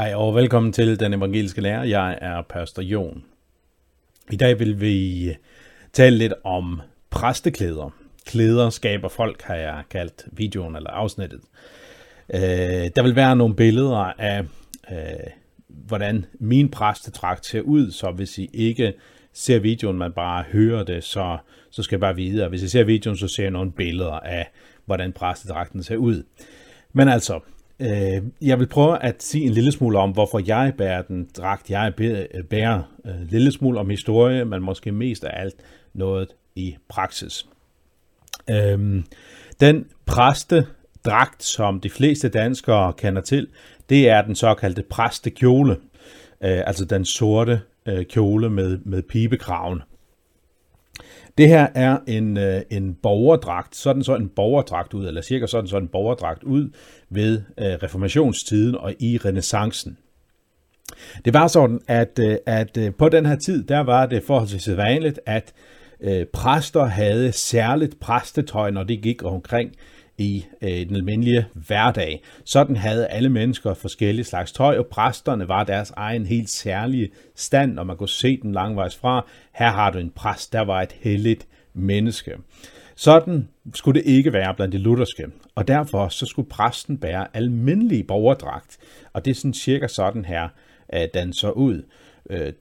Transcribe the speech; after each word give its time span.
Hej 0.00 0.14
og 0.14 0.34
velkommen 0.34 0.72
til 0.72 1.00
Den 1.00 1.14
Evangeliske 1.14 1.60
Lærer. 1.60 1.84
Jeg 1.84 2.18
er 2.20 2.42
Pastor 2.42 2.82
Jon. 2.82 3.24
I 4.30 4.36
dag 4.36 4.58
vil 4.58 4.80
vi 4.80 5.28
øh, 5.28 5.34
tale 5.92 6.16
lidt 6.16 6.32
om 6.44 6.80
præsteklæder. 7.10 7.90
Klæder 8.26 8.70
skaber 8.70 9.08
folk, 9.08 9.42
har 9.42 9.54
jeg 9.54 9.82
kaldt 9.90 10.24
videoen 10.32 10.76
eller 10.76 10.90
afsnittet. 10.90 11.40
Øh, 12.34 12.40
der 12.96 13.02
vil 13.02 13.16
være 13.16 13.36
nogle 13.36 13.56
billeder 13.56 14.12
af, 14.18 14.44
øh, 14.90 15.30
hvordan 15.68 16.24
min 16.38 16.68
præstetragt 16.68 17.46
ser 17.46 17.60
ud, 17.60 17.90
så 17.90 18.10
hvis 18.10 18.38
I 18.38 18.50
ikke 18.52 18.94
ser 19.32 19.58
videoen, 19.58 19.98
man 19.98 20.12
bare 20.12 20.44
hører 20.52 20.84
det, 20.84 21.04
så, 21.04 21.38
så 21.70 21.82
skal 21.82 21.96
jeg 21.96 22.00
bare 22.00 22.16
vide, 22.16 22.48
hvis 22.48 22.62
I 22.62 22.68
ser 22.68 22.84
videoen, 22.84 23.16
så 23.16 23.28
ser 23.28 23.42
jeg 23.42 23.50
nogle 23.50 23.72
billeder 23.72 24.20
af, 24.20 24.50
hvordan 24.84 25.12
præstedragten 25.12 25.82
ser 25.82 25.96
ud. 25.96 26.22
Men 26.92 27.08
altså, 27.08 27.40
Øh, 27.80 28.22
jeg 28.42 28.58
vil 28.58 28.66
prøve 28.66 29.02
at 29.02 29.22
sige 29.22 29.46
en 29.46 29.52
lille 29.52 29.72
smule 29.72 29.98
om, 29.98 30.10
hvorfor 30.10 30.40
jeg 30.46 30.72
bærer 30.78 31.02
den 31.02 31.28
dragt. 31.36 31.70
Jeg 31.70 31.92
bærer 32.50 32.82
øh, 33.04 33.20
en 33.20 33.26
lille 33.30 33.52
smule 33.52 33.80
om 33.80 33.90
historie, 33.90 34.44
men 34.44 34.62
måske 34.62 34.92
mest 34.92 35.24
af 35.24 35.40
alt 35.40 35.54
noget 35.94 36.28
i 36.54 36.76
praksis. 36.88 37.46
Øh, 38.50 39.02
den 39.60 39.86
præstedragt, 40.06 41.42
som 41.42 41.80
de 41.80 41.90
fleste 41.90 42.28
danskere 42.28 42.92
kender 42.92 43.22
til, 43.22 43.46
det 43.88 44.08
er 44.08 44.22
den 44.22 44.34
såkaldte 44.34 44.82
præstekjole. 44.82 45.72
Øh, 46.44 46.62
altså 46.66 46.84
den 46.84 47.04
sorte 47.04 47.60
øh, 47.86 48.04
kjole 48.04 48.50
med, 48.50 48.78
med 48.84 49.02
pibekraven. 49.02 49.82
Det 51.40 51.48
her 51.48 51.66
er 51.74 51.98
en, 52.06 52.36
øh, 52.36 52.62
en 52.70 52.94
borgerdragt, 53.02 53.76
sådan 53.76 54.04
så 54.04 54.14
en 54.14 54.28
borgerdragt 54.28 54.94
ud, 54.94 55.06
eller 55.06 55.22
cirka 55.22 55.46
sådan 55.46 55.68
så 55.68 55.76
en 55.76 55.88
borgerdragt 55.88 56.42
ud 56.42 56.70
ved 57.10 57.42
øh, 57.58 57.66
reformationstiden 57.66 58.74
og 58.74 58.94
i 58.98 59.18
renaissancen. 59.24 59.98
Det 61.24 61.34
var 61.34 61.46
sådan, 61.46 61.80
at, 61.88 62.18
øh, 62.18 62.36
at 62.46 62.76
øh, 62.76 62.92
på 62.98 63.08
den 63.08 63.26
her 63.26 63.36
tid, 63.36 63.64
der 63.64 63.80
var 63.80 64.06
det 64.06 64.22
forholdsvis 64.22 64.76
vanligt, 64.76 65.20
at 65.26 65.52
øh, 66.00 66.26
præster 66.26 66.84
havde 66.84 67.32
særligt 67.32 68.00
præstetøj, 68.00 68.70
når 68.70 68.82
de 68.82 68.96
gik 68.96 69.24
omkring 69.24 69.72
i 70.20 70.46
øh, 70.62 70.70
den 70.70 70.96
almindelige 70.96 71.46
hverdag. 71.54 72.22
Sådan 72.44 72.76
havde 72.76 73.06
alle 73.06 73.28
mennesker 73.28 73.74
forskellige 73.74 74.24
slags 74.24 74.52
tøj, 74.52 74.78
og 74.78 74.86
præsterne 74.86 75.48
var 75.48 75.64
deres 75.64 75.92
egen 75.96 76.26
helt 76.26 76.50
særlige 76.50 77.10
stand, 77.36 77.78
og 77.78 77.86
man 77.86 77.96
kunne 77.96 78.08
se 78.08 78.40
den 78.42 78.52
langvejs 78.52 78.96
fra. 78.96 79.26
Her 79.54 79.70
har 79.70 79.90
du 79.90 79.98
en 79.98 80.10
præst, 80.10 80.52
der 80.52 80.60
var 80.60 80.82
et 80.82 80.92
helligt 81.00 81.46
menneske. 81.74 82.32
Sådan 82.96 83.48
skulle 83.74 84.00
det 84.00 84.06
ikke 84.06 84.32
være 84.32 84.54
blandt 84.54 84.72
de 84.72 84.78
lutherske, 84.78 85.26
og 85.54 85.68
derfor 85.68 86.08
så 86.08 86.26
skulle 86.26 86.48
præsten 86.48 86.98
bære 86.98 87.26
almindelig 87.34 88.06
borgerdragt, 88.06 88.78
og 89.12 89.24
det 89.24 89.30
er 89.30 89.34
sådan 89.34 89.54
cirka 89.54 89.86
sådan 89.86 90.24
her, 90.24 90.48
at 90.88 91.14
den 91.14 91.32
så 91.32 91.50
ud. 91.50 91.82
Øh, 92.30 92.52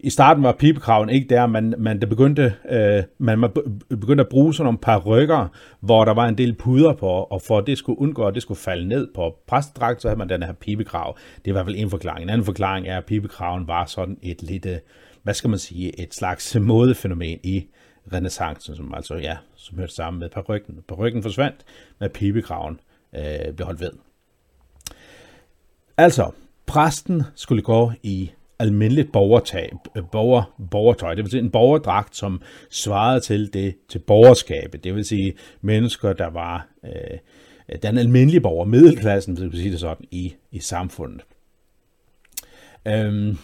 I 0.00 0.10
starten 0.10 0.42
var 0.42 0.52
pibekraven 0.52 1.08
ikke 1.08 1.28
der, 1.28 1.46
men, 1.46 1.74
men 1.78 2.00
det 2.00 2.08
begyndte, 2.08 2.54
øh, 2.70 3.02
man 3.18 3.40
begyndte 3.88 4.24
at 4.24 4.28
bruge 4.28 4.54
sådan 4.54 4.64
nogle 4.64 4.78
par 4.78 4.98
rykker, 4.98 5.48
hvor 5.80 6.04
der 6.04 6.14
var 6.14 6.28
en 6.28 6.38
del 6.38 6.54
puder 6.54 6.92
på, 6.92 7.08
og 7.08 7.42
for 7.42 7.58
at 7.58 7.66
det 7.66 7.78
skulle 7.78 8.00
undgå, 8.00 8.26
at 8.26 8.34
det 8.34 8.42
skulle 8.42 8.60
falde 8.60 8.88
ned 8.88 9.08
på 9.14 9.36
præstedragt, 9.46 10.02
så 10.02 10.08
havde 10.08 10.18
man 10.18 10.28
den 10.28 10.42
her 10.42 10.52
pibekrav. 10.52 11.18
Det 11.44 11.54
var 11.54 11.62
vel 11.62 11.74
en 11.76 11.90
forklaring. 11.90 12.22
En 12.22 12.30
anden 12.30 12.44
forklaring 12.44 12.86
er, 12.86 12.98
at 12.98 13.04
pibekraven 13.04 13.68
var 13.68 13.84
sådan 13.84 14.18
et 14.22 14.42
lidt, 14.42 14.66
hvad 15.22 15.34
skal 15.34 15.50
man 15.50 15.58
sige, 15.58 16.00
et 16.00 16.14
slags 16.14 16.56
modefænomen 16.60 17.38
i 17.42 17.66
renaissancen, 18.12 18.76
som 18.76 18.94
altså, 18.94 19.14
ja, 19.14 19.36
som 19.56 19.78
hørte 19.78 19.94
sammen 19.94 20.20
med 20.20 20.28
parrykken. 20.28 20.78
Parrykken 20.88 21.22
forsvandt, 21.22 21.64
med 22.00 22.08
pibekraven 22.08 22.80
øh, 23.16 23.54
blev 23.56 23.66
holdt 23.66 23.80
ved. 23.80 23.90
Altså, 25.96 26.30
præsten 26.66 27.22
skulle 27.34 27.62
gå 27.62 27.92
i 28.02 28.30
almindeligt 28.58 29.12
borgertag, 29.12 29.72
øh, 29.96 30.02
borger, 30.12 30.54
borgertøj, 30.70 31.14
det 31.14 31.24
vil 31.24 31.30
sige 31.30 31.42
en 31.42 31.50
borgerdragt, 31.50 32.16
som 32.16 32.42
svarede 32.70 33.20
til 33.20 33.52
det 33.52 33.74
til 33.88 33.98
borgerskabet, 33.98 34.84
det 34.84 34.94
vil 34.94 35.04
sige 35.04 35.34
mennesker, 35.60 36.12
der 36.12 36.30
var 36.30 36.68
øh, 36.84 37.18
den 37.82 37.98
almindelige 37.98 38.40
borger, 38.40 38.64
middelklassen, 38.64 39.38
hvis 39.38 39.52
vi 39.52 39.56
sige 39.56 39.70
det 39.70 39.80
sådan, 39.80 40.06
i, 40.10 40.34
i 40.50 40.58
samfundet. 40.58 41.22
Øhm, 42.86 43.38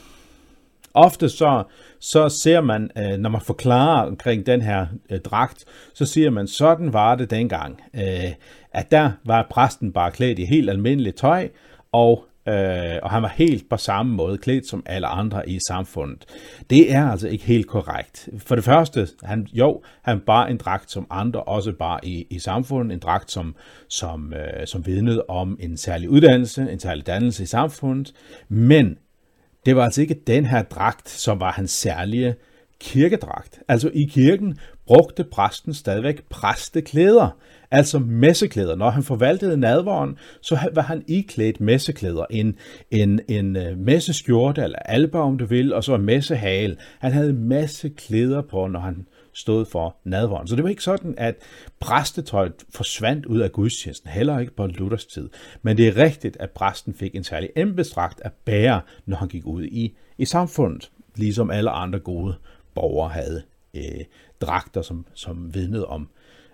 ofte 0.95 1.29
så, 1.29 1.65
så 2.01 2.29
ser 2.29 2.61
man, 2.61 2.91
øh, 2.99 3.19
når 3.19 3.31
man 3.31 3.41
forklarer 3.41 4.07
omkring 4.07 4.47
den 4.47 4.63
her 4.63 4.87
øh, 5.11 5.21
dragt, 5.21 5.65
så 5.95 6.07
siger 6.07 6.31
man, 6.31 6.47
sådan 6.47 6.93
var 6.93 7.15
det 7.15 7.31
dengang, 7.31 7.83
øh, 7.95 8.33
at 8.73 8.91
der 8.91 9.13
var 9.25 9.47
præsten 9.51 9.93
bare 9.93 10.11
klædt 10.11 10.39
i 10.39 10.45
helt 10.45 10.71
almindeligt 10.71 11.17
tøj, 11.17 11.49
og 11.93 12.25
øh, 12.49 12.99
og 13.03 13.11
han 13.11 13.23
var 13.23 13.33
helt 13.37 13.69
på 13.71 13.77
samme 13.77 14.15
måde 14.15 14.39
klædt 14.39 14.69
som 14.69 14.83
alle 14.87 15.07
andre 15.07 15.49
i 15.49 15.59
samfundet. 15.69 16.25
Det 16.71 16.93
er 16.93 17.11
altså 17.11 17.29
ikke 17.29 17.45
helt 17.45 17.67
korrekt. 17.67 18.29
For 18.39 18.55
det 18.55 18.65
første, 18.65 19.09
han, 19.23 19.47
jo, 19.53 19.83
han 20.03 20.21
bar 20.21 20.47
en 20.47 20.57
dragt, 20.57 20.91
som 20.91 21.07
andre 21.11 21.43
også 21.43 21.73
bar 21.73 22.01
i, 22.03 22.27
i 22.31 22.39
samfundet, 22.39 22.95
en 22.95 23.01
dragt, 23.01 23.31
som, 23.31 23.57
som, 23.89 24.33
øh, 24.33 24.67
som 24.67 24.87
vidnede 24.87 25.25
om 25.29 25.59
en 25.61 25.77
særlig 25.77 26.11
uddannelse, 26.11 26.71
en 26.71 26.81
særlig 26.81 27.07
dannelse 27.07 27.43
i 27.43 27.47
samfundet, 27.47 28.13
men 28.49 28.99
det 29.67 29.77
var 29.77 29.85
altså 29.85 30.01
ikke 30.01 30.21
den 30.27 30.47
her 30.47 30.63
dragt, 30.63 31.09
som 31.09 31.41
var 31.41 31.53
hans 31.53 31.71
særlige 31.71 32.35
kirkedragt. 32.81 33.61
Altså 33.69 33.91
i 33.95 34.05
kirken 34.05 34.59
brugte 34.87 35.25
præsten 35.25 35.75
stadigvæk 35.75 36.23
præsteklæder, 36.29 37.37
altså 37.71 37.99
messeklæder. 37.99 38.77
Når 38.77 38.91
han 38.91 39.03
forvaltede 39.03 39.57
nadvåren, 39.57 40.19
så 40.41 40.59
var 40.75 40.83
han 40.83 41.05
iklædt 41.07 41.61
messeklæder. 41.61 42.25
En, 42.31 42.57
en, 42.91 43.21
en 43.29 43.57
øh, 43.57 43.79
messeskjorte 43.79 44.63
eller 44.63 44.79
alba, 44.79 45.19
om 45.19 45.39
du 45.39 45.45
vil, 45.45 45.73
og 45.73 45.85
så 45.85 45.95
en 45.95 46.03
messehale. 46.03 46.77
Han 46.99 47.13
havde 47.13 47.33
masse 47.33 47.89
klæder 47.89 48.43
på, 48.43 48.67
når 48.67 48.81
han 48.81 49.07
stod 49.35 49.65
for 49.65 49.97
nadvåren. 50.05 50.47
Så 50.47 50.57
det 50.57 50.65
var 50.65 50.71
ikke 50.71 50.83
sådan, 50.83 51.15
at 51.19 51.35
præstetøjet 51.81 52.53
forsvandt 52.75 53.27
ud 53.27 53.39
af 53.39 53.53
gudstjenesten, 53.53 54.11
heller 54.11 54.39
ikke 54.39 54.57
på 54.57 54.67
Luthers 54.67 55.07
tid. 55.07 55.29
Men 55.63 55.77
det 55.77 55.89
er 55.89 55.97
rigtigt, 55.97 56.37
at 56.41 56.51
præsten 56.51 56.95
fik 56.95 57.15
en 57.15 57.25
særlig 57.25 57.51
embedsdragt 57.57 58.21
at 58.25 58.33
bære, 58.45 58.81
når 59.07 59.17
han 59.17 59.29
gik 59.29 59.47
ud 59.47 59.65
i, 59.65 59.97
i 60.19 60.25
samfundet, 60.25 60.91
ligesom 61.17 61.51
alle 61.51 61.71
andre 61.71 61.99
gode 61.99 62.35
borgere 62.75 63.09
havde 63.09 63.43
øh, 63.75 64.05
dragter, 64.41 64.83
som, 64.83 65.07
som 65.15 65.55
vidnede 65.55 65.87
om 65.87 66.09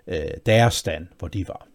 øh, 0.07 0.15
deres 0.45 0.73
stand, 0.73 1.07
hvor 1.19 1.27
de 1.27 1.47
var. 1.47 1.67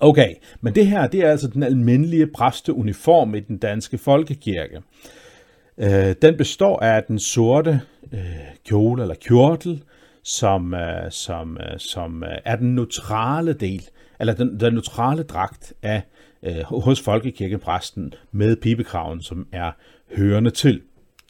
Okay, 0.00 0.34
men 0.60 0.74
det 0.74 0.86
her, 0.86 1.06
det 1.06 1.20
er 1.20 1.30
altså 1.30 1.48
den 1.48 1.62
almindelige 1.62 2.26
præsteuniform 2.26 3.34
i 3.34 3.40
den 3.40 3.58
danske 3.58 3.98
folkekirke. 3.98 4.82
Øh, 5.78 6.14
den 6.22 6.36
består 6.36 6.80
af 6.80 7.04
den 7.04 7.18
sorte 7.18 7.80
øh, 8.12 8.20
kjole 8.64 9.02
eller 9.02 9.14
kjortel, 9.14 9.82
som, 10.22 10.74
øh, 10.74 11.10
som, 11.10 11.58
øh, 11.58 11.78
som 11.78 12.24
øh, 12.24 12.38
er 12.44 12.56
den 12.56 12.74
neutrale 12.74 13.52
del, 13.52 13.88
eller 14.20 14.34
den, 14.34 14.60
den 14.60 14.72
neutrale 14.72 15.22
dragt 15.22 15.72
af 15.82 16.02
øh, 16.42 16.62
hos 16.64 17.00
folkekirkepræsten 17.00 18.14
med 18.32 18.56
pibekraven, 18.56 19.22
som 19.22 19.46
er 19.52 19.72
hørende 20.16 20.50
til 20.50 20.82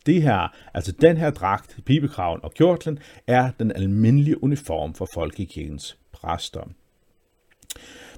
det 0.08 0.22
her, 0.22 0.56
altså 0.74 0.92
den 0.92 1.16
her 1.16 1.30
dragt, 1.30 1.76
pibekraven 1.86 2.40
og 2.42 2.54
kjortlen, 2.54 2.98
er 3.26 3.50
den 3.58 3.72
almindelige 3.72 4.44
uniform 4.44 4.94
for 4.94 5.08
folkekirkens 5.14 5.98
præster. 6.12 6.68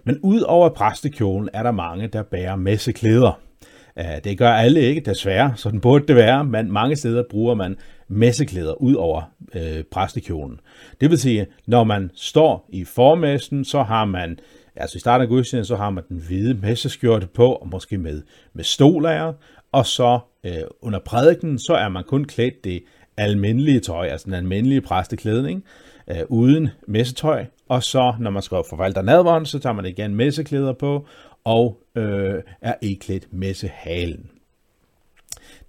Men 0.05 0.19
ud 0.23 0.41
over 0.41 0.69
præstekjolen 0.69 1.49
er 1.53 1.63
der 1.63 1.71
mange, 1.71 2.07
der 2.07 2.23
bærer 2.23 2.57
messeklæder. 2.57 3.41
Det 4.25 4.39
gør 4.39 4.51
alle 4.51 4.81
ikke, 4.81 5.01
desværre, 5.01 5.53
så 5.57 5.71
den 5.71 5.81
burde 5.81 6.07
det 6.07 6.17
være, 6.17 6.45
men 6.45 6.73
mange 6.73 6.97
steder 6.97 7.23
bruger 7.31 7.55
man 7.55 7.77
messeklæder 8.09 8.83
ud 8.83 8.95
over 8.95 9.23
øh, 9.55 9.85
præstekjolen. 9.91 10.61
Det 11.01 11.11
vil 11.11 11.19
sige, 11.19 11.47
når 11.67 11.85
man 11.85 12.11
står 12.15 12.69
i 12.69 12.85
formessen, 12.85 13.65
så 13.65 13.83
har 13.83 14.05
man, 14.05 14.39
altså 14.77 14.97
i 14.97 15.01
starten 15.01 15.23
af 15.23 15.29
gudstjenesten, 15.29 15.77
så 15.77 15.77
har 15.77 15.91
man 15.91 16.05
den 16.09 16.17
hvide 16.17 16.55
messeskjorte 16.55 17.27
på, 17.27 17.53
og 17.53 17.69
måske 17.69 17.99
med, 17.99 18.23
med 18.53 18.65
stolager, 18.65 19.33
og 19.73 19.87
så 19.87 20.19
øh, 20.45 20.63
under 20.81 20.99
prædiken, 20.99 21.59
så 21.59 21.75
er 21.75 21.89
man 21.89 22.05
kun 22.05 22.25
klædt 22.25 22.65
det 22.65 22.83
almindelige 23.17 23.81
tøj, 23.81 24.07
altså 24.07 24.25
den 24.25 24.35
almindelige 24.35 24.81
præsteklædning, 24.81 25.65
øh, 26.11 26.23
uden 26.29 26.69
messetøj, 26.87 27.45
og 27.69 27.83
så 27.83 28.15
når 28.21 28.31
man 28.31 28.43
skal 28.43 28.63
forvalte 28.71 29.03
nadvånd, 29.03 29.47
så 29.47 29.59
tager 29.59 29.75
man 29.75 29.85
igen 29.87 30.15
messeklæder 30.15 30.73
på, 30.73 31.07
og 31.45 31.79
øh, 31.95 32.43
er 32.61 32.75
iklædt 32.83 33.33
messehalen. 33.33 34.31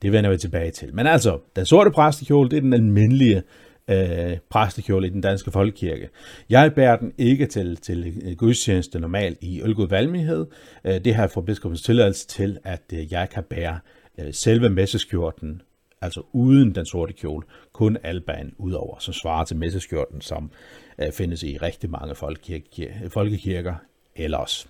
Det 0.01 0.11
vender 0.11 0.29
vi 0.29 0.37
tilbage 0.37 0.71
til. 0.71 0.95
Men 0.95 1.07
altså, 1.07 1.39
den 1.55 1.65
sorte 1.65 1.91
præstekjole, 1.91 2.49
det 2.49 2.57
er 2.57 2.61
den 2.61 2.73
almindelige 2.73 3.43
øh, 3.87 4.37
præstekjole 4.49 5.07
i 5.07 5.09
den 5.09 5.21
danske 5.21 5.51
folkekirke. 5.51 6.09
Jeg 6.49 6.73
bærer 6.73 6.95
den 6.95 7.13
ikke 7.17 7.45
til, 7.45 7.77
til 7.77 8.35
gudstjeneste 8.37 8.99
normalt 8.99 9.37
i 9.41 9.61
Ølgod 9.61 9.87
Valmighed. 9.87 10.45
Øh, 10.85 11.05
det 11.05 11.15
har 11.15 11.23
jeg 11.23 11.31
fået 11.31 11.45
biskopens 11.45 11.81
tilladelse 11.81 12.27
til, 12.27 12.57
at 12.63 12.81
øh, 12.93 13.11
jeg 13.11 13.29
kan 13.29 13.43
bære 13.43 13.79
øh, 14.19 14.33
selve 14.33 14.69
messeskjorten, 14.69 15.61
altså 16.01 16.21
uden 16.33 16.75
den 16.75 16.85
sorte 16.85 17.13
kjole, 17.13 17.45
kun 17.73 17.97
alban 18.03 18.53
udover, 18.57 18.99
som 18.99 19.13
svarer 19.13 19.45
til 19.45 19.57
messeskjorten, 19.57 20.21
som 20.21 20.51
øh, 20.99 21.11
findes 21.11 21.43
i 21.43 21.57
rigtig 21.57 21.89
mange 21.89 22.15
folkekirke, 22.15 23.09
folkekirker 23.09 23.75
ellers. 24.15 24.69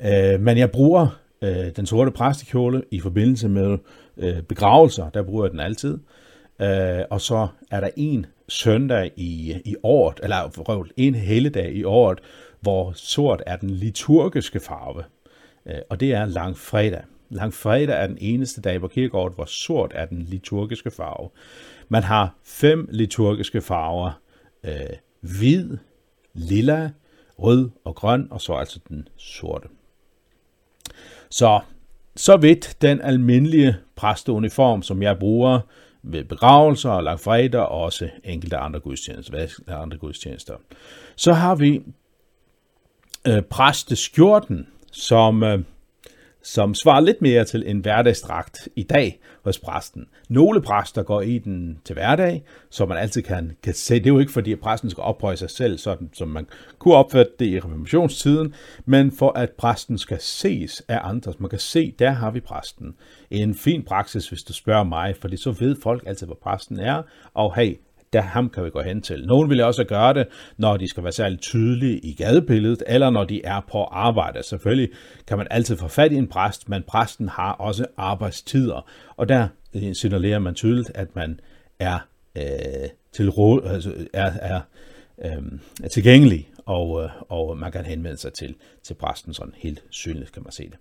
Øh, 0.00 0.40
men 0.40 0.58
jeg 0.58 0.70
bruger 0.70 1.20
øh, 1.42 1.76
den 1.76 1.86
sorte 1.86 2.10
præstekjole 2.10 2.82
i 2.90 3.00
forbindelse 3.00 3.48
med 3.48 3.78
øh, 4.16 4.42
begravelser, 4.42 5.10
der 5.10 5.22
bruger 5.22 5.44
jeg 5.44 5.50
den 5.50 5.60
altid. 5.60 5.94
Øh, 5.94 6.25
Øh, 6.60 7.04
og 7.10 7.20
så 7.20 7.48
er 7.70 7.80
der 7.80 7.90
en 7.96 8.26
søndag 8.48 9.12
i, 9.16 9.54
i 9.64 9.76
året, 9.82 10.20
eller 10.22 10.48
prøv, 10.64 10.86
en 10.96 11.14
helligdag 11.14 11.72
i 11.72 11.84
året, 11.84 12.18
hvor 12.60 12.92
sort 12.92 13.42
er 13.46 13.56
den 13.56 13.70
liturgiske 13.70 14.60
farve. 14.60 15.04
Øh, 15.66 15.78
og 15.90 16.00
det 16.00 16.12
er 16.12 16.24
langfredag. 16.24 17.02
Langfredag 17.30 18.02
er 18.02 18.06
den 18.06 18.18
eneste 18.20 18.60
dag 18.60 18.80
på 18.80 18.88
kirkeåret, 18.88 19.34
hvor 19.34 19.44
sort 19.44 19.92
er 19.94 20.06
den 20.06 20.22
liturgiske 20.22 20.90
farve. 20.90 21.30
Man 21.88 22.02
har 22.02 22.34
fem 22.44 22.88
liturgiske 22.92 23.60
farver. 23.60 24.20
Øh, 24.64 24.72
hvid, 25.20 25.76
lilla, 26.34 26.90
rød 27.38 27.70
og 27.84 27.94
grøn, 27.94 28.28
og 28.30 28.40
så 28.40 28.52
altså 28.52 28.80
den 28.88 29.08
sorte. 29.16 29.68
Så, 31.30 31.60
så 32.16 32.36
vidt 32.36 32.76
den 32.82 33.00
almindelige 33.00 33.76
præsteuniform, 33.96 34.82
som 34.82 35.02
jeg 35.02 35.18
bruger 35.18 35.60
ved 36.06 36.24
begravelser 36.24 36.90
og 36.90 37.02
langfredag, 37.02 37.60
og 37.60 37.80
også 37.80 38.08
enkelte 38.24 38.56
andre 38.56 38.80
gudstjenester. 38.80 39.48
Andre 39.68 39.98
gudstjenester. 39.98 40.54
Så 41.16 41.32
har 41.32 41.54
vi 41.54 41.82
øh, 43.26 43.42
præsteskjorten, 43.42 44.66
som 44.92 45.42
øh, 45.42 45.58
som 46.46 46.74
svarer 46.74 47.00
lidt 47.00 47.22
mere 47.22 47.44
til 47.44 47.62
en 47.66 47.78
hverdagsdragt 47.78 48.68
i 48.76 48.82
dag 48.82 49.20
hos 49.44 49.58
præsten. 49.58 50.06
Nogle 50.28 50.62
præster 50.62 51.02
går 51.02 51.20
i 51.20 51.38
den 51.38 51.78
til 51.84 51.94
hverdag, 51.94 52.44
så 52.70 52.86
man 52.86 52.98
altid 52.98 53.22
kan, 53.22 53.56
kan 53.62 53.74
se. 53.74 53.94
Det 53.94 54.06
er 54.06 54.10
jo 54.10 54.18
ikke 54.18 54.32
fordi, 54.32 54.52
at 54.52 54.60
præsten 54.60 54.90
skal 54.90 55.02
ophøje 55.02 55.36
sig 55.36 55.50
selv, 55.50 55.78
sådan 55.78 56.10
som 56.12 56.28
man 56.28 56.46
kunne 56.78 56.94
opfatte 56.94 57.32
det 57.38 57.46
i 57.46 57.58
reformationstiden, 57.58 58.54
men 58.84 59.12
for 59.12 59.32
at 59.38 59.50
præsten 59.50 59.98
skal 59.98 60.20
ses 60.20 60.82
af 60.88 61.00
andre. 61.02 61.32
Man 61.38 61.50
kan 61.50 61.58
se, 61.58 61.94
der 61.98 62.10
har 62.10 62.30
vi 62.30 62.40
præsten. 62.40 62.94
En 63.30 63.54
fin 63.54 63.82
praksis, 63.82 64.28
hvis 64.28 64.42
du 64.42 64.52
spørger 64.52 64.84
mig, 64.84 65.16
fordi 65.20 65.36
så 65.36 65.50
ved 65.50 65.76
folk 65.82 66.02
altid, 66.06 66.26
hvor 66.26 66.38
præsten 66.42 66.80
er, 66.80 67.02
og 67.34 67.54
hey, 67.54 67.74
der 68.12 68.20
ham 68.20 68.50
kan 68.50 68.64
vi 68.64 68.70
gå 68.70 68.82
hen 68.82 69.02
til. 69.02 69.26
Nogle 69.26 69.48
vil 69.48 69.60
også 69.60 69.84
gøre 69.84 70.14
det, 70.14 70.26
når 70.56 70.76
de 70.76 70.88
skal 70.88 71.02
være 71.02 71.12
særligt 71.12 71.42
tydelige 71.42 71.98
i 71.98 72.14
gadebilledet, 72.14 72.82
eller 72.86 73.10
når 73.10 73.24
de 73.24 73.44
er 73.44 73.60
på 73.70 73.84
arbejde. 73.84 74.42
Selvfølgelig 74.42 74.88
kan 75.26 75.38
man 75.38 75.46
altid 75.50 75.76
få 75.76 75.88
fat 75.88 76.12
i 76.12 76.16
en 76.16 76.28
præst, 76.28 76.68
men 76.68 76.82
præsten 76.82 77.28
har 77.28 77.52
også 77.52 77.86
arbejdstider, 77.96 78.90
og 79.16 79.28
der 79.28 79.48
øh, 79.74 79.94
signalerer 79.94 80.38
man 80.38 80.54
tydeligt, 80.54 80.90
at 80.94 81.16
man 81.16 81.40
er 81.78 81.98
øh, 82.36 82.88
til 83.12 83.32
altså 83.64 83.92
er, 84.12 84.32
er, 84.40 84.60
øh, 85.24 85.42
er 85.84 85.88
tilgængelig, 85.88 86.48
og, 86.66 87.02
øh, 87.02 87.10
og 87.28 87.58
man 87.58 87.72
kan 87.72 87.84
henvende 87.84 88.18
sig 88.18 88.32
til, 88.32 88.54
til 88.82 88.94
præsten 88.94 89.34
sådan 89.34 89.54
helt 89.56 89.82
synligt, 89.90 90.32
kan 90.32 90.42
man 90.42 90.52
se 90.52 90.62
det. 90.62 90.78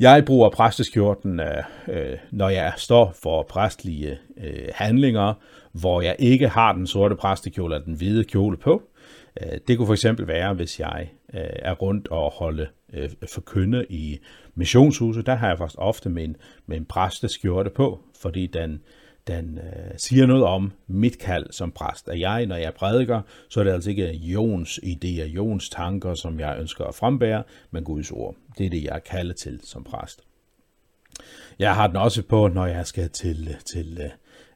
Jeg 0.00 0.24
bruger 0.24 0.50
præsteskjorten, 0.50 1.40
øh, 1.40 1.62
øh 1.88 2.18
når 2.30 2.48
jeg 2.48 2.72
står 2.76 3.14
for 3.22 3.42
præstlige 3.42 4.18
øh, 4.36 4.68
handlinger, 4.74 5.34
hvor 5.72 6.00
jeg 6.00 6.16
ikke 6.18 6.48
har 6.48 6.72
den 6.72 6.86
sorte 6.86 7.16
præstekjole 7.16 7.74
eller 7.74 7.84
den 7.84 7.94
hvide 7.94 8.24
kjole 8.24 8.56
på. 8.56 8.82
Øh, 9.42 9.58
det 9.68 9.76
kunne 9.76 9.86
for 9.86 9.94
eksempel 9.94 10.26
være, 10.26 10.54
hvis 10.54 10.80
jeg 10.80 11.10
øh, 11.34 11.40
er 11.42 11.74
rundt 11.74 12.08
og 12.08 12.30
holde 12.30 12.66
øh, 12.92 13.10
forkynde 13.32 13.86
i 13.88 14.18
missionshuset. 14.54 15.26
Der 15.26 15.34
har 15.34 15.48
jeg 15.48 15.58
faktisk 15.58 15.78
ofte 15.78 16.08
min, 16.08 16.36
min 16.66 16.84
præsteskjorte 16.84 17.70
på, 17.70 18.00
fordi 18.20 18.46
den, 18.46 18.80
den 19.26 19.58
øh, 19.58 19.90
siger 19.96 20.26
noget 20.26 20.44
om 20.44 20.72
mit 20.86 21.18
kald 21.18 21.46
som 21.50 21.72
præst. 21.72 22.08
At 22.08 22.20
jeg, 22.20 22.46
når 22.46 22.56
jeg 22.56 22.74
prædiker, 22.74 23.20
så 23.50 23.60
er 23.60 23.64
det 23.64 23.70
altså 23.70 23.90
ikke 23.90 24.12
Jons 24.12 24.80
idéer, 24.82 25.24
Jons 25.24 25.70
tanker, 25.70 26.14
som 26.14 26.40
jeg 26.40 26.56
ønsker 26.60 26.84
at 26.84 26.94
frembære, 26.94 27.42
men 27.70 27.84
Guds 27.84 28.10
ord. 28.10 28.36
Det 28.58 28.66
er 28.66 28.70
det, 28.70 28.84
jeg 28.84 28.94
er 28.94 28.98
kaldet 28.98 29.36
til 29.36 29.60
som 29.64 29.84
præst. 29.84 30.22
Jeg 31.58 31.74
har 31.74 31.86
den 31.86 31.96
også 31.96 32.22
på, 32.22 32.48
når 32.48 32.66
jeg 32.66 32.86
skal 32.86 33.10
til, 33.10 33.56
til 33.72 34.00
Øh, 34.00 34.10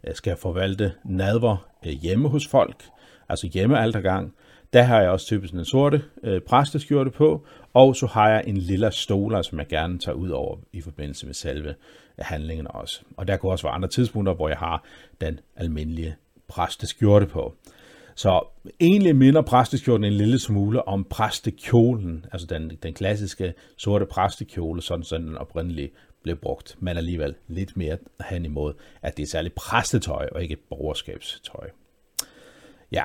Øh, 0.06 0.14
skal 0.14 0.37
forvalte 0.37 0.93
nadver 1.04 1.69
øh, 1.87 1.93
hjemme 1.93 2.28
hos 2.28 2.46
folk, 2.46 2.84
altså 3.28 3.46
hjemmealtergang. 3.46 4.34
Der 4.72 4.82
har 4.82 5.00
jeg 5.00 5.10
også 5.10 5.26
typisk 5.26 5.54
en 5.54 5.64
sorte 5.64 6.02
øh, 6.25 6.40
præsteskjorte 6.40 7.10
på, 7.10 7.46
og 7.75 7.96
så 7.96 8.06
har 8.06 8.28
jeg 8.28 8.44
en 8.46 8.56
lille 8.56 8.93
stoler, 8.93 9.37
altså, 9.37 9.50
som 9.50 9.58
jeg 9.58 9.66
gerne 9.66 9.99
tager 9.99 10.16
ud 10.16 10.31
over 10.31 10.56
i 10.72 10.81
forbindelse 10.81 11.26
med 11.26 11.34
selve 11.34 11.69
øh, 11.69 11.75
handlingen 12.19 12.66
også. 12.70 13.02
Og 13.16 13.28
der 13.28 13.37
kunne 13.37 13.52
også 13.52 13.66
være 13.66 13.75
andre 13.75 13.88
tidspunkter, 13.88 14.34
hvor 14.34 14.49
jeg 14.49 14.58
har 14.58 14.84
den 15.20 15.40
almindelige 15.56 16.16
præsteskjorte 16.49 17.26
på. 17.26 17.54
Så 18.14 18.40
egentlig 18.81 19.16
minder 19.16 19.43
præsteskjorten 19.43 20.04
en 20.04 20.12
lille 20.12 20.38
smule 20.38 20.88
om 20.88 21.04
præstekjolen, 21.04 22.25
altså 22.32 22.46
den, 22.46 22.72
den 22.82 22.94
klassiske 22.94 23.54
sorte 23.76 24.06
præstekjole, 24.06 24.82
sådan 24.82 25.04
som 25.04 25.22
den 25.22 25.37
oprindelige 25.37 25.90
blev 26.22 26.36
brugt, 26.36 26.76
men 26.80 26.96
alligevel 26.96 27.34
lidt 27.48 27.76
mere 27.76 27.98
hen 28.30 28.44
imod, 28.44 28.74
at 29.02 29.16
det 29.16 29.22
er 29.22 29.26
særligt 29.26 29.54
præstetøj 29.54 30.28
og 30.32 30.42
ikke 30.42 30.56
borgerskabstøj. 30.56 31.70
Ja, 32.92 33.04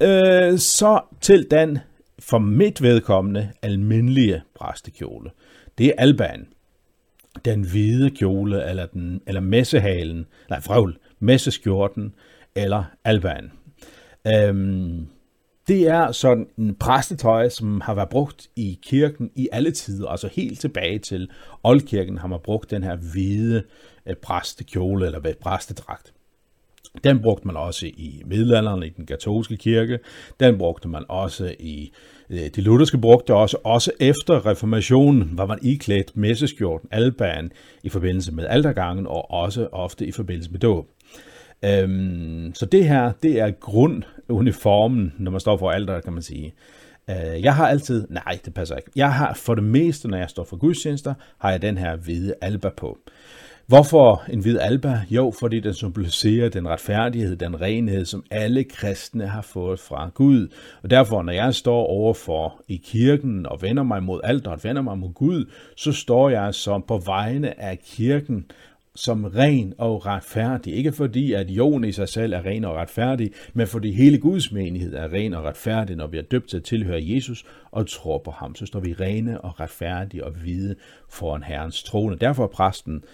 øh, 0.00 0.58
så 0.58 1.00
til 1.20 1.50
den 1.50 1.78
for 2.18 2.38
mit 2.38 2.82
vedkommende 2.82 3.52
almindelige 3.62 4.42
præstekjole. 4.54 5.30
Det 5.78 5.86
er 5.86 5.92
alban. 5.98 6.48
Den 7.44 7.62
hvide 7.62 8.10
kjole, 8.10 8.70
eller, 8.70 8.86
den, 8.86 9.20
eller 9.26 9.40
messehalen, 9.40 10.26
nej, 10.50 10.60
frøvl, 10.60 10.98
messeskjorten, 11.18 12.14
eller 12.54 12.84
alban. 13.04 13.52
Øhm, 14.26 15.06
det 15.68 15.88
er 15.88 16.12
sådan 16.12 16.46
en 16.58 16.74
præstetøj, 16.74 17.48
som 17.48 17.80
har 17.80 17.94
været 17.94 18.08
brugt 18.08 18.48
i 18.56 18.78
kirken 18.82 19.30
i 19.34 19.48
alle 19.52 19.70
tider, 19.70 20.08
altså 20.08 20.28
helt 20.32 20.60
tilbage 20.60 20.98
til 20.98 21.30
oldkirken 21.62 22.18
har 22.18 22.28
man 22.28 22.40
brugt 22.44 22.70
den 22.70 22.82
her 22.82 22.96
hvide 22.96 23.62
øh, 24.06 24.16
præstekjole 24.16 25.06
eller 25.06 25.32
præstedragt. 25.40 26.12
Den 27.04 27.22
brugte 27.22 27.46
man 27.46 27.56
også 27.56 27.86
i 27.86 28.22
middelalderen 28.26 28.82
i 28.82 28.88
den 28.88 29.06
katolske 29.06 29.56
kirke. 29.56 29.98
Den 30.40 30.58
brugte 30.58 30.88
man 30.88 31.04
også 31.08 31.54
i 31.58 31.92
øh, 32.30 32.48
de 32.56 32.60
lutherske 32.60 32.98
brugte 32.98 33.34
også, 33.34 33.56
også 33.64 33.92
efter 34.00 34.46
reformationen 34.46 35.30
var 35.32 35.46
man 35.46 35.58
iklædt 35.62 36.16
messeskjorten, 36.16 36.88
alban, 36.92 37.52
i 37.82 37.88
forbindelse 37.88 38.32
med 38.32 38.46
altergangen 38.46 39.06
og 39.06 39.30
også 39.30 39.68
ofte 39.72 40.06
i 40.06 40.12
forbindelse 40.12 40.50
med 40.50 40.60
dåb. 40.60 40.86
Øhm, 41.64 42.52
så 42.54 42.66
det 42.66 42.88
her, 42.88 43.12
det 43.22 43.40
er 43.40 43.50
grunduniformen, 43.50 45.12
når 45.18 45.30
man 45.30 45.40
står 45.40 45.56
for 45.56 45.70
alder, 45.70 46.00
kan 46.00 46.12
man 46.12 46.22
sige. 46.22 46.54
Øh, 47.10 47.42
jeg 47.42 47.54
har 47.54 47.68
altid, 47.68 48.06
nej, 48.10 48.38
det 48.44 48.54
passer 48.54 48.76
ikke. 48.76 48.90
Jeg 48.96 49.12
har 49.12 49.34
for 49.34 49.54
det 49.54 49.64
meste, 49.64 50.08
når 50.08 50.18
jeg 50.18 50.30
står 50.30 50.44
for 50.44 50.56
gudstjenester, 50.56 51.14
har 51.38 51.50
jeg 51.50 51.62
den 51.62 51.78
her 51.78 51.96
hvide 51.96 52.34
alba 52.40 52.68
på. 52.68 52.98
Hvorfor 53.66 54.22
en 54.30 54.40
hvid 54.40 54.58
alba? 54.58 55.00
Jo, 55.10 55.32
fordi 55.40 55.60
den 55.60 55.74
symboliserer 55.74 56.48
den 56.48 56.68
retfærdighed, 56.68 57.36
den 57.36 57.60
renhed, 57.60 58.04
som 58.04 58.24
alle 58.30 58.64
kristne 58.64 59.26
har 59.26 59.42
fået 59.42 59.80
fra 59.80 60.10
Gud. 60.14 60.48
Og 60.82 60.90
derfor, 60.90 61.22
når 61.22 61.32
jeg 61.32 61.54
står 61.54 61.86
overfor 61.86 62.62
i 62.68 62.76
kirken 62.84 63.46
og 63.46 63.62
vender 63.62 63.82
mig 63.82 64.02
mod 64.02 64.20
alt 64.24 64.46
og 64.46 64.64
vender 64.64 64.82
mig 64.82 64.98
mod 64.98 65.12
Gud, 65.12 65.50
så 65.76 65.92
står 65.92 66.30
jeg 66.30 66.54
som 66.54 66.84
på 66.88 66.98
vegne 66.98 67.60
af 67.60 67.78
kirken 67.78 68.46
som 68.96 69.24
ren 69.24 69.74
og 69.78 70.06
retfærdig. 70.06 70.74
Ikke 70.74 70.92
fordi, 70.92 71.32
at 71.32 71.50
jorden 71.50 71.84
i 71.84 71.92
sig 71.92 72.08
selv 72.08 72.32
er 72.32 72.44
ren 72.44 72.64
og 72.64 72.74
retfærdig, 72.74 73.30
men 73.54 73.66
fordi 73.66 73.92
hele 73.92 74.18
Guds 74.18 74.52
menighed 74.52 74.94
er 74.94 75.12
ren 75.12 75.34
og 75.34 75.44
retfærdig, 75.44 75.96
når 75.96 76.06
vi 76.06 76.18
er 76.18 76.22
døbt 76.22 76.48
til 76.48 76.56
at 76.56 76.64
tilhøre 76.64 77.00
Jesus 77.02 77.44
og 77.70 77.86
tror 77.86 78.18
på 78.18 78.30
ham. 78.30 78.54
Så 78.54 78.66
står 78.66 78.80
vi 78.80 78.92
rene 78.92 79.40
og 79.40 79.60
retfærdige 79.60 80.24
og 80.24 80.32
hvide 80.32 80.74
foran 81.08 81.42
Herrens 81.42 81.82
trone. 81.82 82.16
Derfor 82.16 82.42
er 82.42 82.48
præsten 82.48 83.04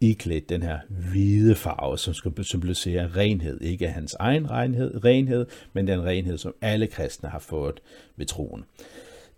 iklædt 0.00 0.48
den 0.48 0.62
her 0.62 0.78
hvide 0.88 1.54
farve, 1.54 1.98
som 1.98 2.14
skal 2.14 2.44
symbolisere 2.44 3.08
renhed. 3.16 3.60
Ikke 3.60 3.88
hans 3.88 4.14
egen 4.18 4.50
renhed, 4.50 5.04
renhed, 5.04 5.46
men 5.72 5.86
den 5.86 6.04
renhed, 6.04 6.38
som 6.38 6.54
alle 6.60 6.86
kristne 6.86 7.28
har 7.28 7.38
fået 7.38 7.80
ved 8.16 8.26
troen. 8.26 8.64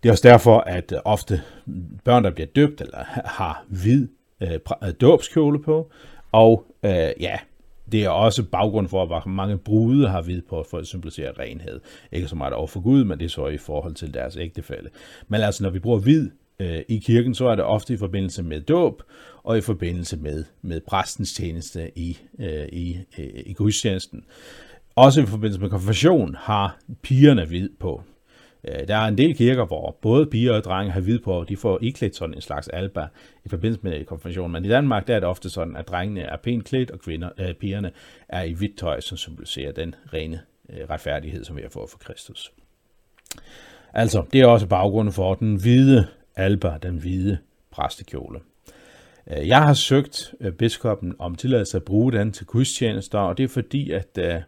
Det 0.03 0.09
er 0.09 0.13
også 0.13 0.27
derfor, 0.27 0.59
at 0.59 0.93
ofte 1.05 1.41
børn, 2.03 2.23
der 2.23 2.31
bliver 2.31 2.47
døbt 2.55 2.81
eller 2.81 3.03
har 3.25 3.65
hvid 3.67 4.07
Øh, 4.41 4.59
øh, 4.83 4.93
dåbskjole 5.01 5.61
på, 5.61 5.91
og 6.31 6.65
øh, 6.83 7.11
ja, 7.19 7.37
det 7.91 8.03
er 8.03 8.09
også 8.09 8.43
baggrund 8.43 8.87
for, 8.87 9.05
hvor 9.05 9.27
mange 9.27 9.57
brude 9.57 10.07
har 10.07 10.21
hvid 10.21 10.41
på 10.41 10.65
for 10.69 10.77
at 10.77 10.87
symbolisere 10.87 11.31
renhed. 11.39 11.79
Ikke 12.11 12.27
så 12.27 12.35
meget 12.35 12.53
over 12.53 12.67
for 12.67 12.79
Gud, 12.79 13.03
men 13.03 13.19
det 13.19 13.25
er 13.25 13.29
så 13.29 13.47
i 13.47 13.57
forhold 13.57 13.93
til 13.95 14.13
deres 14.13 14.37
ægtefælde. 14.37 14.89
Men 15.27 15.41
altså, 15.41 15.63
når 15.63 15.69
vi 15.69 15.79
bruger 15.79 15.99
hvid 15.99 16.29
øh, 16.59 16.81
i 16.87 16.97
kirken, 16.97 17.35
så 17.35 17.47
er 17.47 17.55
det 17.55 17.65
ofte 17.65 17.93
i 17.93 17.97
forbindelse 17.97 18.43
med 18.43 18.61
dåb, 18.61 19.03
og 19.43 19.57
i 19.57 19.61
forbindelse 19.61 20.17
med, 20.17 20.43
med 20.61 20.81
præstens 20.87 21.33
tjeneste 21.33 21.91
i, 21.95 22.17
øh, 22.39 22.67
i, 22.71 22.97
øh, 23.17 23.43
i 23.45 23.53
gudstjenesten. 23.53 24.23
Også 24.95 25.21
i 25.21 25.25
forbindelse 25.25 25.61
med 25.61 25.69
konfirmation 25.69 26.35
har 26.39 26.79
pigerne 27.01 27.45
hvid 27.45 27.69
på. 27.79 28.03
Øh, 28.63 28.87
der 28.87 28.95
er 28.95 29.07
en 29.07 29.17
del 29.17 29.35
kirker, 29.35 29.65
hvor 29.65 29.97
både 30.01 30.25
piger 30.25 30.53
og 30.53 30.63
drenge 30.63 30.91
har 30.91 31.01
hvid 31.01 31.19
på, 31.19 31.31
og 31.31 31.49
de 31.49 31.57
får 31.57 31.79
iklædt 31.81 32.15
sådan 32.15 32.35
en 32.35 32.41
slags 32.41 32.67
alba 32.67 33.07
i 33.45 33.49
forbindelse 33.49 33.83
med 33.83 34.05
konfirmation. 34.05 34.51
Men 34.51 34.65
i 34.65 34.69
Danmark 34.69 35.07
der 35.07 35.15
er 35.15 35.19
det 35.19 35.29
ofte 35.29 35.49
sådan, 35.49 35.75
at 35.75 35.87
drengene 35.87 36.21
er 36.21 36.37
pænt 36.37 36.65
klædt, 36.65 36.91
og 36.91 36.99
kvinder, 36.99 37.29
øh, 37.39 37.53
pigerne 37.53 37.91
er 38.29 38.43
i 38.43 38.53
hvidt 38.53 38.77
tøj, 38.77 38.99
som 38.99 39.17
symboliserer 39.17 39.71
den 39.71 39.95
rene 40.13 40.41
øh, 40.69 40.89
retfærdighed, 40.89 41.43
som 41.43 41.55
vi 41.55 41.61
har 41.61 41.69
fået 41.69 41.89
fra 41.89 41.97
Kristus. 41.97 42.51
Altså, 43.93 44.23
det 44.33 44.41
er 44.41 44.47
også 44.47 44.67
baggrunden 44.67 45.13
for 45.13 45.33
den 45.33 45.55
hvide 45.55 46.07
alba, 46.35 46.77
den 46.83 46.97
hvide 46.97 47.37
præstekjole. 47.71 48.39
Øh, 49.31 49.47
jeg 49.47 49.61
har 49.61 49.73
søgt 49.73 50.33
øh, 50.41 50.51
biskoppen 50.51 51.15
om 51.19 51.35
tilladelse 51.35 51.77
at 51.77 51.83
bruge 51.83 52.11
den 52.11 52.31
til 52.31 52.45
gudstjenester, 52.45 53.19
og 53.19 53.37
det 53.37 53.43
er 53.43 53.47
fordi, 53.47 53.91
at 53.91 54.17
øh, 54.17 54.41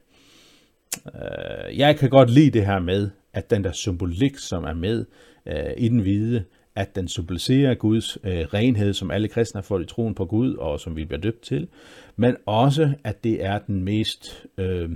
jeg 1.77 1.97
kan 1.97 2.09
godt 2.09 2.29
lide 2.29 2.51
det 2.51 2.65
her 2.65 2.79
med, 2.79 3.09
at 3.33 3.49
den 3.49 3.63
der 3.63 3.71
symbolik, 3.71 4.37
som 4.37 4.63
er 4.63 4.73
med 4.73 5.05
øh, 5.45 5.73
i 5.77 5.87
den 5.87 5.99
hvide, 5.99 6.43
at 6.75 6.95
den 6.95 7.07
symboliserer 7.07 7.73
Guds 7.73 8.17
øh, 8.23 8.39
renhed, 8.53 8.93
som 8.93 9.11
alle 9.11 9.27
kristne 9.27 9.57
har 9.57 9.63
fået 9.63 9.83
i 9.83 9.85
troen 9.85 10.15
på 10.15 10.25
Gud, 10.25 10.55
og 10.55 10.79
som 10.79 10.95
vi 10.95 11.05
bliver 11.05 11.21
døbt 11.21 11.41
til, 11.41 11.67
men 12.15 12.35
også, 12.45 12.93
at 13.03 13.23
det 13.23 13.45
er 13.45 13.59
den 13.59 13.83
mest, 13.83 14.45
øh, 14.57 14.89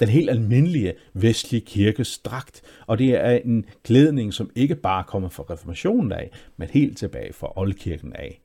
den 0.00 0.08
helt 0.08 0.30
almindelige 0.30 0.94
vestlige 1.12 1.60
kirkes 1.60 2.18
dragt, 2.18 2.62
og 2.86 2.98
det 2.98 3.10
er 3.10 3.30
en 3.30 3.64
klædning, 3.82 4.34
som 4.34 4.50
ikke 4.54 4.74
bare 4.74 5.04
kommer 5.04 5.28
fra 5.28 5.44
reformationen 5.50 6.12
af, 6.12 6.30
men 6.56 6.68
helt 6.68 6.98
tilbage 6.98 7.32
fra 7.32 7.52
oldkirken 7.56 8.12
af. 8.12 8.40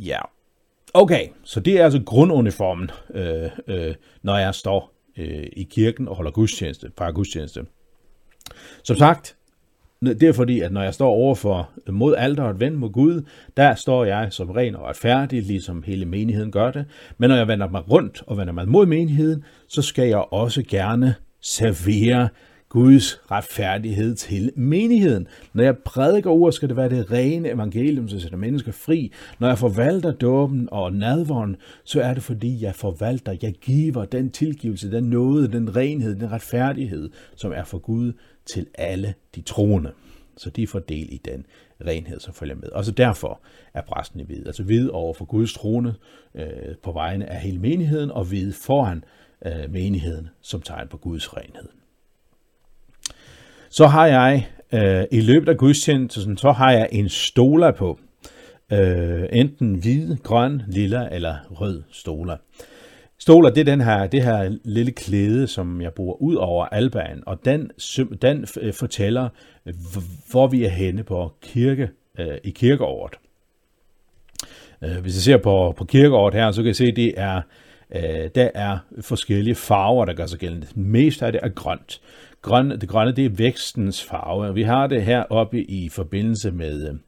Ja, 0.00 0.18
okay, 0.94 1.28
så 1.44 1.60
det 1.60 1.80
er 1.80 1.84
altså 1.84 2.02
grunduniformen, 2.06 2.90
øh, 3.14 3.50
øh, 3.66 3.94
når 4.22 4.38
jeg 4.38 4.54
står 4.54 4.94
øh, 5.16 5.46
i 5.52 5.62
kirken 5.62 6.08
og 6.08 6.16
holder 6.16 6.30
gudstjeneste, 6.30 6.90
fra 6.98 7.10
gudstjeneste. 7.10 7.64
Som 8.82 8.96
sagt, 8.96 9.36
det 10.02 10.22
er 10.22 10.32
fordi, 10.32 10.60
at 10.60 10.72
når 10.72 10.82
jeg 10.82 10.94
står 10.94 11.08
overfor 11.08 11.70
øh, 11.86 11.94
mod 11.94 12.14
alderet 12.18 12.60
vendt 12.60 12.78
mod 12.78 12.90
Gud, 12.90 13.22
der 13.56 13.74
står 13.74 14.04
jeg 14.04 14.28
som 14.30 14.50
ren 14.50 14.76
og 14.76 14.84
retfærdig, 14.84 15.42
ligesom 15.42 15.82
hele 15.82 16.04
menigheden 16.06 16.52
gør 16.52 16.70
det. 16.70 16.84
Men 17.18 17.30
når 17.30 17.36
jeg 17.36 17.48
vender 17.48 17.68
mig 17.68 17.90
rundt 17.90 18.22
og 18.26 18.36
vender 18.36 18.52
mig 18.52 18.68
mod 18.68 18.86
menigheden, 18.86 19.44
så 19.68 19.82
skal 19.82 20.08
jeg 20.08 20.32
også 20.32 20.62
gerne 20.68 21.14
servere 21.40 22.28
Guds 22.72 23.20
retfærdighed 23.30 24.14
til 24.14 24.52
menigheden. 24.56 25.28
Når 25.52 25.64
jeg 25.64 25.78
prædiker 25.78 26.30
ord, 26.30 26.52
skal 26.52 26.68
det 26.68 26.76
være 26.76 26.88
det 26.88 27.12
rene 27.12 27.50
evangelium, 27.50 28.08
som 28.08 28.20
sætter 28.20 28.38
mennesker 28.38 28.72
fri. 28.72 29.12
Når 29.38 29.48
jeg 29.48 29.58
forvalter 29.58 30.12
dåben 30.12 30.68
og 30.72 30.92
nadvåren, 30.92 31.56
så 31.84 32.00
er 32.00 32.14
det 32.14 32.22
fordi, 32.22 32.62
jeg 32.62 32.74
forvalter, 32.74 33.36
jeg 33.42 33.52
giver 33.52 34.04
den 34.04 34.30
tilgivelse, 34.30 34.90
den 34.90 35.04
nåde, 35.04 35.52
den 35.52 35.76
renhed, 35.76 36.14
den 36.14 36.32
retfærdighed, 36.32 37.10
som 37.36 37.52
er 37.52 37.64
for 37.64 37.78
Gud 37.78 38.12
til 38.46 38.66
alle 38.74 39.14
de 39.34 39.42
troende. 39.42 39.92
Så 40.36 40.50
de 40.50 40.66
får 40.66 40.78
del 40.78 41.08
i 41.12 41.20
den 41.24 41.46
renhed, 41.86 42.20
som 42.20 42.34
følger 42.34 42.56
med. 42.56 42.68
Og 42.68 42.84
så 42.84 42.92
derfor 42.92 43.40
er 43.74 43.82
præsten 43.82 44.20
i 44.20 44.24
hvid. 44.24 44.46
Altså 44.46 44.62
hvid 44.62 44.88
over 44.88 45.14
for 45.14 45.24
Guds 45.24 45.52
trone 45.52 45.94
øh, 46.34 46.44
på 46.82 46.92
vegne 46.92 47.26
af 47.26 47.40
hele 47.40 47.58
menigheden, 47.58 48.10
og 48.10 48.24
hvid 48.24 48.52
foran 48.52 49.04
øh, 49.46 49.72
menigheden 49.72 50.28
som 50.40 50.60
tegn 50.60 50.88
på 50.88 50.96
Guds 50.96 51.36
renhed. 51.36 51.68
Så 53.72 53.86
har 53.86 54.06
jeg 54.06 54.48
øh, 54.72 55.04
i 55.10 55.20
løbet 55.20 55.48
af 55.48 55.56
gudstjenesten, 55.56 56.36
så 56.36 56.52
har 56.52 56.72
jeg 56.72 56.88
en 56.92 57.08
stola 57.08 57.70
på. 57.70 58.00
Øh, 58.72 59.24
enten 59.32 59.74
hvid, 59.74 60.16
grøn, 60.16 60.62
lilla 60.68 61.08
eller 61.12 61.36
rød 61.50 61.82
stola. 61.90 62.36
Stoler, 63.18 63.50
det 63.50 63.60
er 63.60 63.64
den 63.64 63.80
her, 63.80 64.06
det 64.06 64.22
her 64.22 64.56
lille 64.64 64.90
klæde, 64.90 65.46
som 65.46 65.80
jeg 65.80 65.92
bruger 65.92 66.22
ud 66.22 66.34
over 66.34 66.64
albaen, 66.64 67.22
og 67.26 67.44
den, 67.44 67.70
den 68.22 68.46
øh, 68.60 68.72
fortæller, 68.72 69.28
hvor 70.30 70.46
vi 70.46 70.64
er 70.64 70.70
henne 70.70 71.02
på 71.02 71.32
kirke, 71.42 71.90
øh, 72.18 72.36
i 72.44 72.50
kirkeåret. 72.50 73.14
Øh, 74.82 74.96
hvis 75.02 75.14
jeg 75.16 75.22
ser 75.22 75.36
på, 75.36 75.74
på 75.76 75.84
kirkeåret 75.84 76.34
her, 76.34 76.52
så 76.52 76.62
kan 76.62 76.66
jeg 76.66 76.76
se, 76.76 76.86
at 76.86 76.96
det 76.96 77.14
er, 77.16 77.40
øh, 77.94 78.30
der 78.34 78.50
er 78.54 78.78
forskellige 79.00 79.54
farver, 79.54 80.04
der 80.04 80.12
gør 80.12 80.26
sig 80.26 80.38
gældende. 80.38 80.66
Mest 80.74 81.22
af 81.22 81.32
det 81.32 81.40
er 81.44 81.48
grønt. 81.48 82.00
Grøn, 82.42 82.70
det 82.70 82.88
grønne, 82.88 83.12
det 83.12 83.24
er 83.24 83.28
vækstens 83.30 84.04
farve. 84.04 84.54
Vi 84.54 84.62
har 84.62 84.86
det 84.86 85.02
her 85.02 85.22
oppe 85.22 85.62
i 85.62 85.88
forbindelse 85.88 86.50
med, 86.50 86.98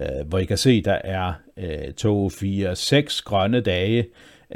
øh, 0.00 0.28
hvor 0.28 0.38
I 0.38 0.44
kan 0.44 0.58
se, 0.58 0.82
der 0.82 0.98
er 1.04 1.32
øh, 1.56 1.92
to, 1.92 2.28
fire, 2.28 2.76
seks 2.76 3.22
grønne 3.22 3.60
dage, 3.60 4.06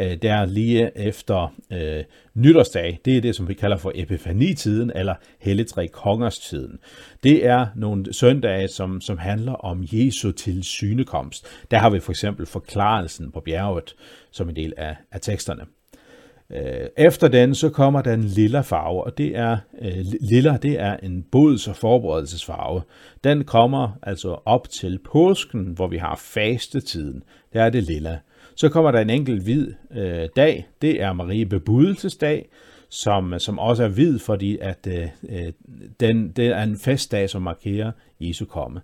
øh, 0.01 0.17
der 0.23 0.45
lige 0.45 0.99
efter 0.99 1.55
øh, 1.73 2.05
nytårsdag. 2.35 2.99
Det 3.05 3.17
er 3.17 3.21
det, 3.21 3.37
som 3.37 3.49
vi 3.49 3.55
kalder 3.55 3.77
for 3.77 3.93
epifanitiden, 3.95 4.93
eller 4.95 5.15
Helligtre 5.39 5.89
kongers 5.89 6.39
tiden. 6.39 6.79
Det 7.23 7.47
er 7.47 7.67
nogle 7.77 8.15
søndage, 8.15 8.69
som, 8.69 9.01
som 9.01 9.19
handler 9.19 9.53
om 9.53 9.85
Jesu 9.93 10.33
tilsynekomst. 10.33 11.47
Der 11.71 11.79
har 11.79 11.91
vi 11.91 12.01
for 12.01 12.13
eksempel 12.13 12.47
forklarelsen 12.47 13.33
på 13.33 13.41
bjerget 13.41 13.95
som 14.31 14.49
en 14.49 14.57
del 14.57 14.75
af, 14.77 14.97
af 15.13 15.21
teksterne. 15.21 15.63
Øh, 16.55 16.89
efter 16.97 17.29
den, 17.29 17.55
så 17.55 17.69
kommer 17.69 18.03
der 18.03 18.15
en 18.15 18.25
lilla 18.25 18.61
farve, 18.61 19.05
og 19.05 19.19
det 19.19 19.37
er, 19.37 19.59
øh, 19.83 19.93
lilla, 20.21 20.57
det 20.63 20.81
er 20.81 20.97
en 20.97 21.25
bods- 21.33 21.69
og 21.69 21.77
forberedelsesfarve. 21.77 22.83
Den 23.25 23.45
kommer 23.45 23.99
altså 24.03 24.37
op 24.45 24.69
til 24.69 24.99
påsken, 25.13 25.65
hvor 25.65 25.87
vi 25.87 25.97
har 25.97 26.17
fastetiden. 26.17 27.23
Der 27.53 27.63
er 27.63 27.71
det 27.71 27.83
lilla. 27.83 28.19
Så 28.55 28.69
kommer 28.69 28.91
der 28.91 29.01
en 29.01 29.11
enkelt 29.11 29.43
hvid 29.43 29.73
øh, 29.97 30.29
dag. 30.37 30.69
Det 30.83 31.03
er 31.03 31.13
Marie 31.13 31.47
Bebudelsesdag, 31.47 32.49
som, 32.89 33.35
som 33.39 33.59
også 33.59 33.85
er 33.85 33.89
hvid, 33.89 34.19
fordi 34.19 34.59
at 34.61 34.87
øh, 34.89 35.09
øh, 35.29 35.53
den, 36.01 36.29
det 36.29 36.47
er 36.47 36.63
en 36.63 36.79
festdag, 36.79 37.31
som 37.31 37.43
markerer 37.43 37.93
Jesu 38.21 38.45
komme. 38.45 38.81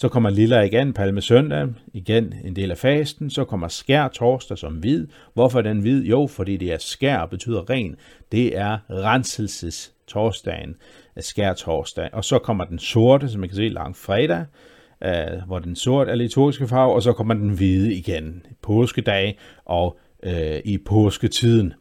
Så 0.00 0.08
kommer 0.08 0.30
lilla 0.30 0.60
igen, 0.60 0.92
palme 0.92 1.20
søndag, 1.20 1.68
igen 1.92 2.34
en 2.44 2.56
del 2.56 2.70
af 2.70 2.78
fasten. 2.78 3.30
Så 3.30 3.44
kommer 3.44 3.68
skær 3.68 4.08
torsdag 4.08 4.58
som 4.58 4.74
hvid. 4.74 5.06
Hvorfor 5.34 5.58
er 5.58 5.62
den 5.62 5.80
hvid? 5.80 6.04
Jo, 6.04 6.26
fordi 6.26 6.56
det 6.56 6.72
er 6.72 6.78
skær, 6.78 7.26
betyder 7.26 7.70
ren. 7.70 7.96
Det 8.32 8.58
er 8.58 8.78
renselses 8.90 9.92
torsdagen, 10.06 10.76
øh, 11.16 11.22
skær 11.22 11.52
torsdag. 11.52 12.08
Og 12.12 12.24
så 12.24 12.38
kommer 12.38 12.64
den 12.64 12.78
sorte, 12.78 13.28
som 13.28 13.40
man 13.40 13.48
kan 13.48 13.56
se, 13.56 13.68
lang 13.68 13.96
fredag 13.96 14.44
øh, 15.04 15.46
hvor 15.46 15.58
den 15.58 15.76
sort 15.76 16.08
er 16.08 16.14
liturgiske 16.14 16.68
farve, 16.68 16.94
og 16.94 17.02
så 17.02 17.12
kommer 17.12 17.34
den 17.34 17.50
hvide 17.50 17.94
igen 17.94 18.46
påskedag 18.62 19.38
og 19.64 19.98
øh, 20.22 20.60
i 20.64 20.78
påsketiden. 20.78 21.72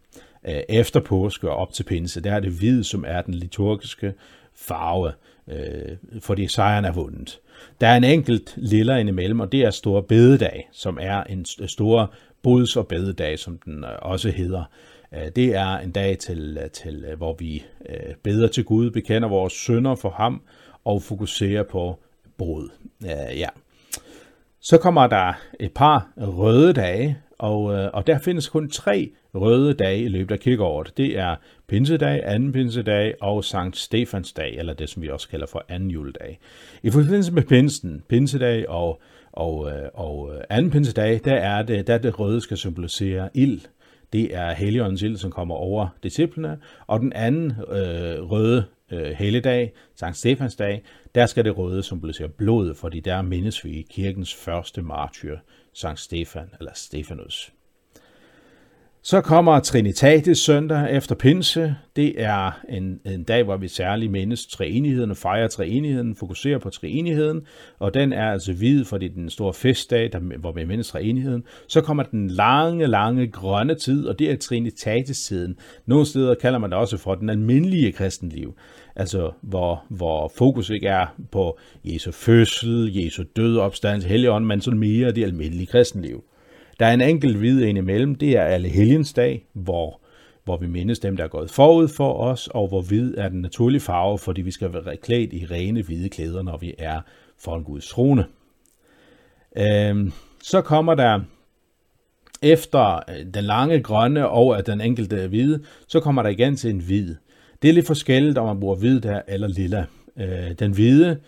Øh, 0.47 0.61
efter 0.69 0.99
påske 0.99 1.49
og 1.49 1.55
op 1.55 1.73
til 1.73 1.83
pinse, 1.83 2.21
der 2.21 2.31
er 2.31 2.39
det 2.39 2.51
hvide, 2.51 2.83
som 2.83 3.03
er 3.07 3.21
den 3.21 3.33
liturgiske 3.33 4.13
farve, 4.55 5.11
øh, 5.49 6.21
fordi 6.21 6.47
sejren 6.47 6.85
er 6.85 6.91
vundet. 6.91 7.39
Der 7.81 7.87
er 7.87 7.97
en 7.97 8.03
enkelt 8.03 8.53
lilla 8.57 8.97
indimellem, 8.97 9.39
og 9.39 9.51
det 9.51 9.61
er 9.61 9.71
Store 9.71 10.03
Bededag, 10.03 10.69
som 10.71 10.97
er 11.01 11.23
en 11.23 11.45
stor 11.67 12.13
bods- 12.41 12.75
og 12.75 12.87
bededag, 12.87 13.39
som 13.39 13.57
den 13.57 13.83
øh, 13.83 13.89
også 14.01 14.31
hedder. 14.31 14.63
Øh, 15.13 15.27
det 15.35 15.55
er 15.55 15.77
en 15.77 15.91
dag, 15.91 16.17
til, 16.17 16.57
øh, 16.63 16.69
til 16.69 17.05
hvor 17.17 17.35
vi 17.39 17.63
beder 18.23 18.47
til 18.47 18.63
Gud, 18.63 18.91
bekender 18.91 19.27
vores 19.27 19.53
synder 19.53 19.95
for 19.95 20.09
ham 20.09 20.41
og 20.85 21.01
fokuserer 21.01 21.63
på 21.63 21.99
brud. 22.37 22.69
Ja. 23.35 23.47
Så 24.61 24.77
kommer 24.77 25.07
der 25.07 25.33
et 25.59 25.71
par 25.73 26.07
røde 26.17 26.73
dage, 26.73 27.17
og, 27.39 27.73
øh, 27.73 27.89
og 27.93 28.07
der 28.07 28.19
findes 28.19 28.49
kun 28.49 28.69
tre 28.69 29.11
røde 29.35 29.73
dage 29.73 30.03
i 30.03 30.07
løbet 30.07 30.31
af 30.31 30.39
kirkeåret. 30.39 30.93
Det 30.97 31.17
er 31.17 31.35
pinsedag, 31.67 32.21
anden 32.25 32.51
pinsedag 32.51 33.13
og 33.21 33.43
Sankt 33.43 33.77
Stefans 33.77 34.33
dag, 34.33 34.55
eller 34.57 34.73
det 34.73 34.89
som 34.89 35.01
vi 35.01 35.09
også 35.09 35.29
kalder 35.29 35.45
for 35.45 35.65
anden 35.69 35.91
juledag. 35.91 36.39
I 36.83 36.89
forbindelse 36.89 37.33
med 37.33 37.43
pinsen, 37.43 38.03
pinsedag 38.09 38.69
og, 38.69 39.01
og, 39.31 39.71
øh, 39.71 39.89
og 39.93 40.35
øh, 40.35 40.41
anden 40.49 40.71
pinsedag, 40.71 41.21
der 41.25 41.35
er 41.35 41.61
det, 41.61 41.87
der 41.87 41.97
det 41.97 42.19
røde 42.19 42.41
skal 42.41 42.57
symbolisere 42.57 43.29
ild. 43.33 43.61
Det 44.13 44.35
er 44.35 44.53
heligåndens 44.53 45.01
ild, 45.01 45.17
som 45.17 45.31
kommer 45.31 45.55
over 45.55 45.87
disciplene, 46.03 46.57
og 46.87 46.99
den 46.99 47.13
anden 47.13 47.51
øh, 47.51 48.31
røde 48.31 48.63
øh, 48.91 49.11
helligdag, 49.11 49.73
Sankt 49.95 50.17
Stefans 50.17 50.55
dag, 50.55 50.83
der 51.15 51.25
skal 51.25 51.45
det 51.45 51.57
røde 51.57 51.83
symbolisere 51.83 52.29
blod, 52.29 52.75
fordi 52.75 52.99
der 52.99 53.21
mindes 53.21 53.65
vi 53.65 53.85
kirkens 53.89 54.35
første 54.35 54.81
martyr, 54.81 55.37
Sankt 55.79 56.01
Stefan 56.01 56.51
eller 56.59 56.73
Stefanus. 56.75 57.53
Så 59.09 59.21
kommer 59.21 59.59
Trinitatis 59.59 60.37
søndag 60.37 60.91
efter 60.91 61.15
pinse. 61.15 61.75
Det 61.95 62.21
er 62.21 62.59
en, 62.69 62.99
en 63.05 63.23
dag, 63.23 63.43
hvor 63.43 63.57
vi 63.57 63.67
særligt 63.67 64.11
mindes 64.11 64.47
treenigheden 64.47 65.11
og 65.11 65.17
fejrer 65.17 65.47
treenigheden, 65.47 66.15
fokuserer 66.15 66.57
på 66.57 66.69
treenigheden, 66.69 67.41
og 67.79 67.93
den 67.93 68.13
er 68.13 68.31
altså 68.31 68.53
hvid, 68.53 68.85
fordi 68.85 69.07
det 69.07 69.11
er 69.11 69.15
den 69.15 69.29
store 69.29 69.53
festdag, 69.53 70.09
der, 70.13 70.19
hvor 70.19 70.51
vi 70.51 70.65
mindes 70.65 70.87
treenigheden. 70.87 71.43
Så 71.67 71.81
kommer 71.81 72.03
den 72.03 72.29
lange, 72.29 72.87
lange 72.87 73.27
grønne 73.27 73.75
tid, 73.75 74.05
og 74.05 74.19
det 74.19 74.31
er 74.31 74.35
Trinitatis-tiden. 74.35 75.55
Nogle 75.85 76.05
steder 76.05 76.35
kalder 76.35 76.59
man 76.59 76.69
det 76.69 76.79
også 76.79 76.97
for 76.97 77.15
den 77.15 77.29
almindelige 77.29 77.91
kristenliv, 77.91 78.55
altså 78.95 79.31
hvor, 79.41 79.83
hvor 79.89 80.31
fokus 80.35 80.69
ikke 80.69 80.87
er 80.87 81.05
på 81.31 81.59
Jesu 81.83 82.11
fødsel, 82.11 82.97
Jesu 82.97 83.23
død, 83.35 83.57
opstandelse, 83.57 84.07
helligånd, 84.07 84.45
men 84.45 84.61
sådan 84.61 84.79
mere 84.79 85.11
det 85.11 85.23
almindelige 85.23 85.67
kristenliv. 85.67 86.23
Der 86.79 86.85
er 86.85 86.93
en 86.93 87.01
enkelt 87.01 87.37
hvid 87.37 87.63
en 87.63 87.77
imellem, 87.77 88.15
det 88.15 88.37
er 88.37 88.43
alle 88.43 88.69
helgens 88.69 89.13
dag, 89.13 89.45
hvor, 89.53 90.01
hvor 90.43 90.57
vi 90.57 90.67
mindes 90.67 90.99
dem, 90.99 91.17
der 91.17 91.23
er 91.23 91.27
gået 91.27 91.51
forud 91.51 91.87
for 91.87 92.13
os, 92.13 92.47
og 92.47 92.67
hvor 92.67 92.81
hvid 92.81 93.13
er 93.17 93.29
den 93.29 93.41
naturlige 93.41 93.81
farve, 93.81 94.19
fordi 94.19 94.41
vi 94.41 94.51
skal 94.51 94.73
være 94.73 94.97
klædt 94.97 95.33
i 95.33 95.45
rene 95.45 95.81
hvide 95.81 96.09
klæder, 96.09 96.41
når 96.41 96.57
vi 96.57 96.73
er 96.77 97.01
foran 97.37 97.63
Guds 97.63 97.87
trone. 97.87 98.25
Øhm, 99.57 100.11
så 100.43 100.61
kommer 100.61 100.95
der 100.95 101.21
efter 102.41 102.95
øh, 102.95 103.33
den 103.33 103.43
lange 103.43 103.81
grønne 103.81 104.29
og 104.29 104.67
den 104.67 104.81
enkelte 104.81 105.27
hvide, 105.27 105.63
så 105.87 105.99
kommer 105.99 106.23
der 106.23 106.29
igen 106.29 106.55
til 106.55 106.69
en 106.69 106.79
hvid. 106.79 107.15
Det 107.61 107.69
er 107.69 107.73
lidt 107.73 107.87
forskelligt, 107.87 108.37
om 108.37 108.47
man 108.47 108.59
bruger 108.59 108.75
hvid 108.75 109.01
der 109.01 109.21
eller 109.27 109.47
lilla. 109.47 109.85
Øh, 110.17 110.51
den 110.59 110.71
hvide 110.71 111.19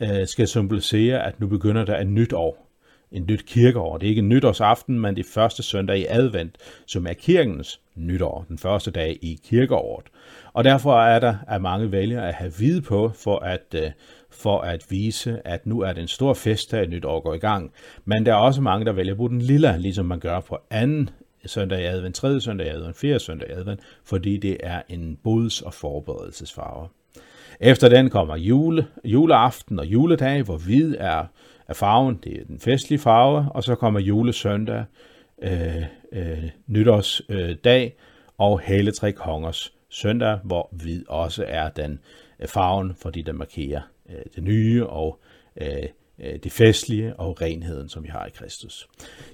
øh, 0.00 0.26
skal 0.26 0.48
symbolisere, 0.48 1.26
at 1.26 1.40
nu 1.40 1.46
begynder 1.46 1.84
der 1.84 2.00
et 2.00 2.06
nyt 2.06 2.32
år 2.32 2.67
en 3.12 3.24
nyt 3.28 3.46
kirkeår. 3.46 3.98
Det 3.98 4.06
er 4.06 4.10
ikke 4.10 4.22
nytårsaften, 4.22 5.00
men 5.00 5.16
det 5.16 5.26
første 5.26 5.62
søndag 5.62 5.98
i 5.98 6.06
advent, 6.08 6.56
som 6.86 7.06
er 7.06 7.12
kirkens 7.12 7.80
nytår, 7.94 8.44
den 8.48 8.58
første 8.58 8.90
dag 8.90 9.18
i 9.22 9.40
kirkeåret. 9.44 10.06
Og 10.52 10.64
derfor 10.64 11.00
er 11.00 11.20
der 11.20 11.36
at 11.48 11.62
mange 11.62 11.92
vælger 11.92 12.22
at 12.22 12.34
have 12.34 12.52
vide 12.58 12.82
på, 12.82 13.10
for 13.14 13.38
at, 13.38 13.74
øh, 13.74 13.90
for 14.30 14.60
at 14.60 14.86
vise, 14.90 15.40
at 15.44 15.66
nu 15.66 15.80
er 15.80 15.92
det 15.92 16.02
en 16.02 16.08
stor 16.08 16.34
fest, 16.34 16.70
der 16.70 16.82
et 16.82 16.90
nyt 16.90 17.04
år 17.04 17.20
går 17.20 17.34
i 17.34 17.38
gang. 17.38 17.72
Men 18.04 18.26
der 18.26 18.32
er 18.32 18.36
også 18.36 18.60
mange, 18.60 18.86
der 18.86 18.92
vælger 18.92 19.12
at 19.12 19.16
bruge 19.16 19.30
den 19.30 19.42
lille, 19.42 19.78
ligesom 19.78 20.06
man 20.06 20.20
gør 20.20 20.40
på 20.40 20.58
anden 20.70 21.10
søndag 21.46 21.80
i 21.80 21.84
advent, 21.84 22.14
tredje 22.14 22.40
søndag 22.40 22.66
i 22.66 22.70
advent, 22.70 22.96
fjerde 22.96 23.18
søndag 23.18 23.48
i 23.48 23.52
advent, 23.52 23.80
fordi 24.04 24.36
det 24.36 24.56
er 24.60 24.82
en 24.88 25.18
bods- 25.24 25.62
og 25.62 25.74
forberedelsesfarve. 25.74 26.88
Efter 27.60 27.88
den 27.88 28.10
kommer 28.10 28.36
jule, 28.36 28.86
juleaften 29.04 29.78
og 29.78 29.86
juledag, 29.86 30.42
hvor 30.42 30.56
hvid 30.56 30.96
er, 30.98 31.24
er 31.68 31.74
farven, 31.74 32.20
det 32.24 32.40
er 32.40 32.44
den 32.44 32.60
festlige 32.60 32.98
farve, 32.98 33.46
og 33.50 33.64
så 33.64 33.74
kommer 33.74 34.00
julesøndag, 34.00 34.84
øh, 35.42 35.82
øh, 36.12 36.50
nytårsdag 36.66 37.84
øh, 37.84 37.90
og 38.38 38.60
hele 38.60 38.92
tre 38.92 39.12
kongers 39.12 39.72
søndag, 39.88 40.38
hvor 40.44 40.68
hvid 40.72 41.04
også 41.08 41.44
er 41.48 41.68
den 41.68 41.98
øh, 42.40 42.48
farven, 42.48 42.94
fordi 43.02 43.22
den 43.22 43.38
markerer 43.38 43.80
øh, 44.10 44.22
det 44.34 44.42
nye 44.42 44.86
og 44.86 45.20
øh, 45.60 45.68
øh 46.18 46.38
det 46.42 46.52
festlige 46.52 47.16
og 47.16 47.42
renheden, 47.42 47.88
som 47.88 48.02
vi 48.02 48.08
har 48.08 48.26
i 48.26 48.30
Kristus. 48.30 48.88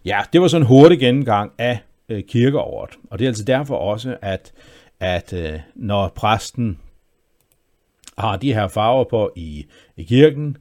Ja, 0.05 0.21
det 0.33 0.41
var 0.41 0.49
sådan 0.49 0.63
en 0.63 0.69
hurtig 0.69 0.99
gennemgang 0.99 1.53
af 1.59 1.79
øh, 2.09 2.23
kirkeåret, 2.29 2.91
og 3.11 3.19
det 3.19 3.25
er 3.25 3.29
altså 3.29 3.45
derfor 3.45 3.77
også, 3.77 4.17
at, 4.23 4.53
at 5.01 5.33
øh, 5.33 5.61
når 5.75 6.09
præsten 6.09 6.79
har 8.19 8.37
de 8.37 8.55
her 8.55 8.69
farver 8.69 9.05
på 9.05 9.33
i, 9.37 9.67
i 9.97 10.03
kirken, 10.03 10.57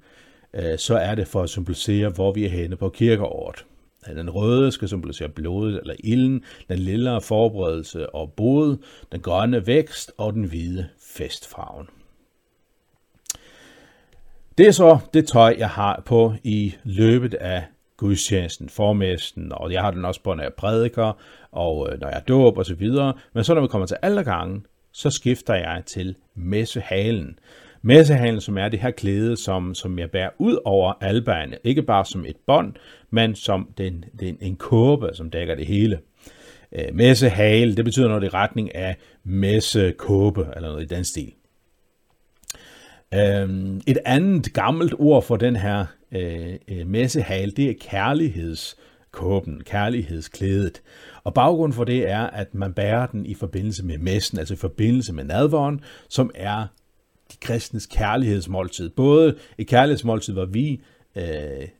øh, 0.54 0.78
så 0.78 0.98
er 0.98 1.16
det 1.16 1.28
for 1.28 1.44
at 1.44 1.50
symbolisere, 1.50 2.10
hvor 2.10 2.32
vi 2.32 2.46
er 2.46 2.50
henne 2.50 2.76
på 2.76 2.90
kirkeåret. 2.90 3.66
Den 4.06 4.30
røde 4.30 4.72
skal 4.72 4.88
symbolisere 4.88 5.30
blodet 5.30 5.80
eller 5.80 5.96
ilden, 6.00 6.44
den 6.70 6.80
lille 6.80 7.22
forberedelse 7.22 8.10
og 8.10 8.34
bod, 8.34 8.78
den 9.12 9.22
grønne 9.22 9.68
vækst 9.68 10.12
og 10.18 10.34
den 10.34 10.44
hvide 10.44 10.90
festfarven. 11.16 11.88
Det 14.58 14.68
er 14.68 14.72
så 14.72 15.00
det 15.14 15.28
tøj, 15.28 15.56
jeg 15.58 15.70
har 15.70 16.04
på 16.06 16.34
i 16.44 16.76
løbet 16.84 17.34
af 17.34 17.64
gudstjenesten, 17.98 18.70
formæsten, 18.70 19.52
og 19.52 19.72
jeg 19.72 19.82
har 19.82 19.92
den 19.92 20.06
også 20.06 20.22
på, 20.24 20.34
når 20.34 20.44
jeg 20.44 20.54
prædiker, 20.54 21.14
og 21.52 21.90
øh, 21.92 22.00
når 22.00 22.10
jeg 22.10 22.24
dåber 22.28 22.60
og 22.60 22.66
så 22.66 22.76
videre. 22.76 23.14
Men 23.34 23.44
så 23.44 23.54
når 23.54 23.62
vi 23.62 23.68
kommer 23.68 23.86
til 23.86 23.98
alle 24.02 24.24
så 24.94 25.10
skifter 25.10 25.54
jeg 25.54 25.84
til 25.86 26.16
messehalen. 26.36 27.40
Messehalen, 27.82 28.42
som 28.42 28.58
er 28.58 28.70
det 28.70 28.80
her 28.80 28.92
klæde, 28.92 29.38
som, 29.38 29.76
som 29.76 30.00
jeg 30.00 30.12
bærer 30.12 30.30
ud 30.38 30.58
over 30.66 30.94
alberne. 31.02 31.58
Ikke 31.64 31.82
bare 31.82 32.06
som 32.06 32.26
et 32.26 32.38
bånd, 32.48 32.74
men 33.10 33.36
som 33.36 33.70
den, 33.78 34.06
den, 34.20 34.38
en 34.42 34.56
kåbe, 34.56 35.10
som 35.14 35.30
dækker 35.30 35.56
det 35.56 35.66
hele. 35.66 36.00
Øh, 36.72 36.96
messehale, 36.96 37.76
det 37.76 37.86
betyder 37.86 38.08
noget 38.08 38.24
i 38.24 38.30
retning 38.30 38.76
af 38.76 38.96
messekåbe, 39.24 40.48
eller 40.56 40.70
noget 40.70 40.84
i 40.84 40.96
den 40.96 41.04
stil. 41.04 41.34
Øh, 43.14 43.80
et 43.88 43.98
andet 44.06 44.54
gammelt 44.54 44.94
ord 45.00 45.24
for 45.24 45.36
den 45.36 45.56
her 45.56 45.86
øh, 46.12 46.54
øh 46.68 46.88
messehale, 46.88 47.52
det 47.52 47.70
er 47.70 47.74
kærlighedskåben, 47.82 49.64
kærlighedsklædet. 49.64 50.82
Og 51.24 51.34
baggrunden 51.34 51.74
for 51.74 51.84
det 51.84 52.10
er, 52.10 52.22
at 52.22 52.54
man 52.54 52.74
bærer 52.74 53.06
den 53.08 53.26
i 53.26 53.34
forbindelse 53.34 53.86
med 53.86 53.98
messen, 53.98 54.40
altså 54.40 54.54
i 54.54 54.58
forbindelse 54.58 55.14
med 55.14 55.24
nadvåren, 55.24 55.82
som 56.10 56.32
er 56.36 56.68
de 57.32 57.38
kristnes 57.42 57.86
kærlighedsmåltid. 57.86 58.90
Både 58.90 59.36
et 59.58 59.68
kærlighedsmåltid, 59.68 60.34
hvor 60.34 60.46
vi 60.46 60.82
øh, 61.16 61.24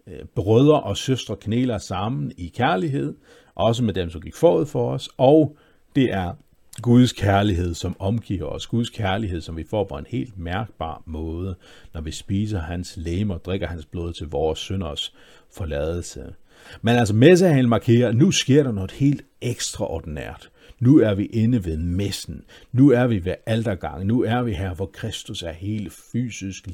øh, 0.08 0.26
brødre 0.36 0.84
og 0.84 0.98
søstre 0.98 1.36
knæler 1.36 1.78
sammen 1.78 2.32
i 2.38 2.48
kærlighed, 2.48 3.16
også 3.56 3.84
med 3.84 3.94
dem, 3.94 4.10
som 4.10 4.22
gik 4.22 4.36
forud 4.36 4.66
for 4.66 4.92
os, 4.92 5.10
og 5.18 5.58
det 5.96 6.12
er 6.14 6.34
Guds 6.82 7.12
kærlighed, 7.12 7.74
som 7.74 7.96
omgiver 8.00 8.46
os. 8.46 8.68
Guds 8.68 8.90
kærlighed, 8.90 9.42
som 9.42 9.58
vi 9.58 9.64
får 9.70 9.84
på 9.84 9.98
en 9.98 10.06
helt 10.10 10.38
mærkbar 10.38 11.04
måde, 11.06 11.56
når 11.94 12.02
vi 12.02 12.12
spiser 12.12 12.60
hans 12.60 12.94
læme 12.98 13.34
og 13.34 13.46
drikker 13.46 13.68
hans 13.68 13.86
blod 13.86 14.14
til 14.14 14.28
vores 14.28 14.60
synders 14.60 15.14
forladelse. 15.52 16.34
Men 16.82 16.96
altså 16.96 17.16
messehandel 17.16 17.68
markerer, 17.68 18.10
at 18.10 18.16
nu 18.16 18.32
sker 18.32 18.64
der 18.64 18.72
noget 18.72 18.92
helt 18.92 19.26
ekstraordinært. 19.42 20.50
Nu 20.80 21.00
er 21.00 21.14
vi 21.14 21.26
inde 21.26 21.66
ved 21.66 21.78
messen. 21.78 22.44
Nu 22.72 22.92
er 22.92 23.08
vi 23.08 23.26
ved 23.26 23.36
aldergangen. 23.46 24.08
Nu 24.08 24.24
er 24.24 24.42
vi 24.42 24.54
her, 24.54 24.74
hvor 24.74 24.86
Kristus 24.86 25.44
er 25.44 25.52
helt 25.52 25.94
fysisk, 26.12 26.68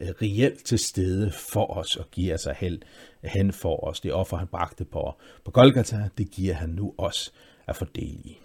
øh, 0.00 0.08
reelt 0.22 0.64
til 0.64 0.78
stede 0.78 1.30
for 1.30 1.76
os 1.76 1.96
og 1.96 2.10
giver 2.10 2.36
sig 2.36 2.56
hen, 2.58 2.82
hen 3.24 3.52
for 3.52 3.84
os. 3.88 4.00
Det 4.00 4.12
offer, 4.12 4.36
han 4.36 4.46
bragte 4.46 4.84
på, 4.84 5.14
på 5.44 5.50
Golgata, 5.50 6.08
det 6.18 6.30
giver 6.30 6.54
han 6.54 6.68
nu 6.68 6.94
os 6.98 7.32
at 7.66 7.76
fordele 7.76 8.20
i. 8.24 8.38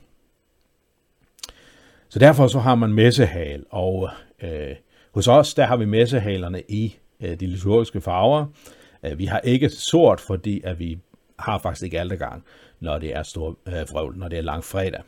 Så 2.10 2.20
derfor 2.20 2.48
så 2.48 2.60
har 2.60 2.76
man 2.76 2.94
messehal, 2.94 3.66
og 3.70 4.10
øh, 4.44 4.76
hos 5.14 5.28
os, 5.28 5.54
der 5.54 5.66
har 5.66 5.78
vi 5.78 5.86
messehalerne 5.86 6.62
i 6.70 6.98
øh, 7.22 7.40
de 7.40 7.48
liturgiske 7.48 8.02
farver. 8.02 8.46
Øh, 9.08 9.20
vi 9.20 9.26
har 9.26 9.40
ikke 9.40 9.70
sort, 9.70 10.20
fordi 10.20 10.62
at 10.64 10.80
vi 10.80 10.98
har 11.40 11.60
faktisk 11.60 11.84
ikke 11.84 12.00
altergang, 12.00 12.44
når 12.80 12.98
det 12.98 13.16
er 13.16 13.24
stor 13.24 13.58
øh, 13.68 13.74
vrøvl, 13.92 14.18
når 14.18 14.28
det 14.28 14.38
er 14.38 14.44
lang 14.44 14.64
fredag. 14.64 15.02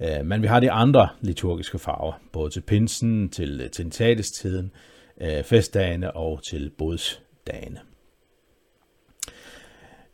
Øh, 0.00 0.26
men 0.26 0.42
vi 0.42 0.46
har 0.46 0.60
de 0.60 0.70
andre 0.70 1.08
liturgiske 1.20 1.78
farver, 1.78 2.12
både 2.32 2.50
til 2.50 2.60
pinsen, 2.60 3.28
til 3.28 3.60
øh, 3.64 3.70
tentatestiden, 3.70 4.72
øh, 5.20 5.44
festdagene 5.44 6.16
og 6.16 6.42
til 6.42 6.70
bodsdagene. 6.78 7.80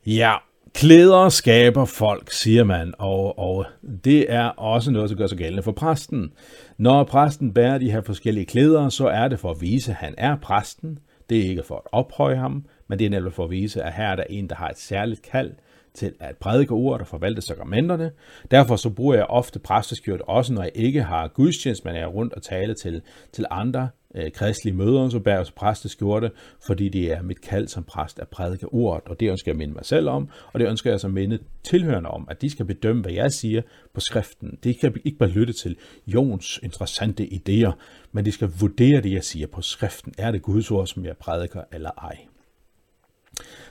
Ja, 0.06 0.36
klæder 0.74 1.28
skaber 1.28 1.84
folk, 1.84 2.30
siger 2.30 2.64
man, 2.64 2.94
og, 2.98 3.38
og 3.38 3.66
det 4.04 4.32
er 4.32 4.44
også 4.46 4.90
noget, 4.90 5.10
der 5.10 5.16
gør 5.16 5.26
sig 5.26 5.38
gældende 5.38 5.62
for 5.62 5.72
præsten. 5.72 6.32
Når 6.78 7.04
præsten 7.04 7.54
bærer 7.54 7.78
de 7.78 7.90
her 7.90 8.00
forskellige 8.00 8.46
klæder, 8.46 8.88
så 8.88 9.06
er 9.06 9.28
det 9.28 9.38
for 9.38 9.50
at 9.50 9.60
vise, 9.60 9.90
at 9.90 9.96
han 9.96 10.14
er 10.18 10.36
præsten. 10.36 10.98
Det 11.30 11.38
er 11.38 11.48
ikke 11.48 11.62
for 11.62 11.74
at 11.74 11.82
ophøje 11.92 12.36
ham, 12.36 12.64
men 12.88 12.98
det 12.98 13.04
er 13.04 13.10
netop 13.10 13.32
for 13.32 13.44
at 13.44 13.50
vise, 13.50 13.82
at 13.82 13.92
her 13.92 14.04
er 14.04 14.16
der 14.16 14.24
en, 14.30 14.48
der 14.48 14.54
har 14.54 14.68
et 14.68 14.78
særligt 14.78 15.22
kald 15.22 15.52
til 15.96 16.12
at 16.20 16.36
prædike 16.36 16.72
ordet 16.72 17.00
og 17.00 17.06
forvalte 17.06 17.42
sakramenterne. 17.42 18.10
Derfor 18.50 18.76
så 18.76 18.90
bruger 18.90 19.14
jeg 19.14 19.24
ofte 19.24 19.58
præsteskjort, 19.58 20.20
også 20.20 20.52
når 20.52 20.62
jeg 20.62 20.72
ikke 20.74 21.02
har 21.02 21.28
gudstjenest, 21.28 21.84
men 21.84 21.94
jeg 21.94 22.02
er 22.02 22.06
rundt 22.06 22.32
og 22.32 22.42
tale 22.42 22.74
til, 22.74 23.02
til 23.32 23.46
andre 23.50 23.88
øh, 24.14 24.30
kristelige 24.32 24.76
møder, 24.76 25.08
så 25.08 25.18
bærer 25.18 25.36
jeg 25.36 25.46
præsteskjorte, 25.56 26.30
fordi 26.66 26.88
det 26.88 27.12
er 27.12 27.22
mit 27.22 27.40
kald 27.40 27.68
som 27.68 27.84
præst 27.84 28.18
at 28.18 28.28
prædike 28.28 28.66
ordet, 28.66 29.08
og 29.08 29.20
det 29.20 29.30
ønsker 29.30 29.50
jeg 29.50 29.54
at 29.54 29.58
minde 29.58 29.74
mig 29.74 29.84
selv 29.84 30.08
om, 30.08 30.28
og 30.52 30.60
det 30.60 30.68
ønsker 30.68 30.90
jeg 30.90 31.00
så 31.00 31.06
at 31.06 31.12
minde 31.12 31.38
tilhørende 31.62 32.10
om, 32.10 32.26
at 32.30 32.42
de 32.42 32.50
skal 32.50 32.64
bedømme, 32.66 33.02
hvad 33.02 33.12
jeg 33.12 33.32
siger 33.32 33.62
på 33.94 34.00
skriften. 34.00 34.58
De 34.64 34.74
kan 34.74 34.94
ikke 35.04 35.18
bare 35.18 35.28
lytte 35.28 35.52
til 35.52 35.76
Jons 36.06 36.60
interessante 36.62 37.24
idéer, 37.24 37.72
men 38.12 38.24
de 38.24 38.32
skal 38.32 38.50
vurdere 38.60 39.00
det, 39.00 39.12
jeg 39.12 39.24
siger 39.24 39.46
på 39.46 39.62
skriften. 39.62 40.14
Er 40.18 40.30
det 40.30 40.42
Guds 40.42 40.70
ord, 40.70 40.86
som 40.86 41.04
jeg 41.04 41.16
prædiker, 41.16 41.62
eller 41.72 41.90
ej? 41.90 42.16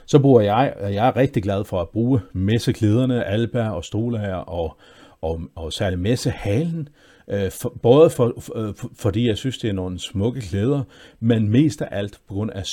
Så 0.06 0.18
bruger 0.18 0.40
jeg, 0.40 0.74
og 0.80 0.94
jeg 0.94 1.08
er 1.08 1.16
rigtig 1.16 1.42
glad 1.42 1.64
for 1.64 1.80
at 1.80 1.88
bruge 1.88 2.20
messeklæderne, 2.32 3.24
alba 3.24 3.68
og 3.68 3.84
stolager 3.84 4.34
og, 4.34 4.76
og, 5.20 5.40
og 5.54 5.72
særligt 5.72 6.00
messehalen, 6.00 6.88
øh, 7.28 7.50
for, 7.50 7.78
både 7.82 8.10
for, 8.10 8.34
for, 8.38 8.58
øh, 8.58 8.74
for, 8.74 8.90
fordi 8.94 9.28
jeg 9.28 9.36
synes, 9.36 9.58
det 9.58 9.70
er 9.70 9.74
nogle 9.74 9.98
smukke 9.98 10.40
klæder, 10.40 10.82
men 11.20 11.48
mest 11.48 11.82
af 11.82 11.88
alt 11.90 12.20
på 12.28 12.34
grund 12.34 12.50
af 12.50 12.66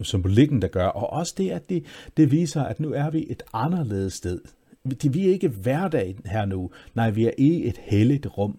symbolikken, 0.00 0.62
der 0.62 0.68
gør, 0.68 0.86
og 0.86 1.12
også 1.12 1.34
det, 1.38 1.50
at 1.50 1.68
det, 1.68 1.84
det 2.16 2.30
viser, 2.30 2.62
at 2.62 2.80
nu 2.80 2.92
er 2.92 3.10
vi 3.10 3.26
et 3.30 3.42
anderledes 3.52 4.14
sted. 4.14 4.40
Vi 5.10 5.28
er 5.28 5.32
ikke 5.32 5.48
hverdag 5.48 6.16
her 6.26 6.44
nu, 6.44 6.70
nej, 6.94 7.10
vi 7.10 7.26
er 7.26 7.32
i 7.38 7.68
et 7.68 7.80
helligt 7.82 8.26
rum. 8.38 8.58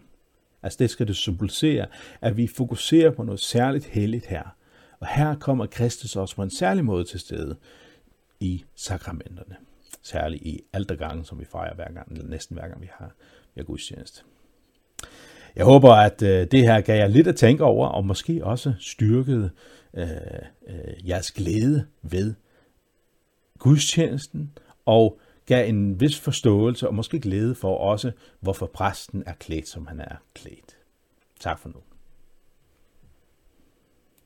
Altså 0.64 0.78
det 0.80 0.90
skal 0.90 1.08
det 1.08 1.16
symbolisere, 1.16 1.86
at 2.22 2.38
vi 2.38 2.48
fokuserer 2.48 3.12
på 3.12 3.24
noget 3.24 3.40
særligt 3.40 3.86
helligt 3.86 4.26
her. 4.26 4.56
Og 5.00 5.08
her 5.08 5.36
kommer 5.36 5.66
Kristus 5.66 6.16
også 6.16 6.36
på 6.36 6.44
en 6.44 6.50
særlig 6.50 6.86
måde 6.86 7.04
til 7.04 7.20
stede 7.20 7.56
i 8.40 8.64
sakramenterne. 8.76 9.56
Særligt 10.02 10.44
i 10.44 10.62
altergangen, 10.74 11.26
som 11.26 11.40
vi 11.40 11.46
fejrer 11.46 11.76
hver 11.76 11.94
gang, 11.94 12.12
eller 12.12 12.28
næsten 12.28 12.58
hver 12.58 12.68
gang 12.68 12.82
vi 12.82 12.90
har, 12.92 13.12
vi 13.56 13.60
har 13.60 13.64
gudstjeneste. 13.64 14.24
Jeg 15.56 15.66
håber, 15.66 15.92
at 15.94 16.22
øh, 16.22 16.48
det 16.52 16.62
her 16.62 16.82
gav 16.82 16.98
jer 16.98 17.08
lidt 17.08 17.28
at 17.28 17.36
tænke 17.36 17.64
over, 17.64 17.88
og 17.88 18.06
måske 18.06 18.46
også 18.46 18.74
styrkede 18.80 19.50
øh, 19.94 20.08
øh, 20.68 21.10
jeres 21.10 21.32
glæde 21.32 21.88
ved 22.02 22.34
gudstjenesten, 23.60 24.58
og 24.86 25.20
gav 25.46 25.70
en 25.70 26.00
vis 26.00 26.20
forståelse 26.20 26.88
og 26.88 26.96
måske 26.96 27.20
glæde 27.20 27.56
for 27.56 27.78
også, 27.78 28.12
hvorfor 28.40 28.66
præsten 28.66 29.24
er 29.26 29.34
klædt, 29.34 29.68
som 29.68 29.88
han 29.88 30.00
er 30.00 30.16
klædt. 30.34 30.78
Tak 31.40 31.60
for 31.60 31.70
nu. 31.70 31.80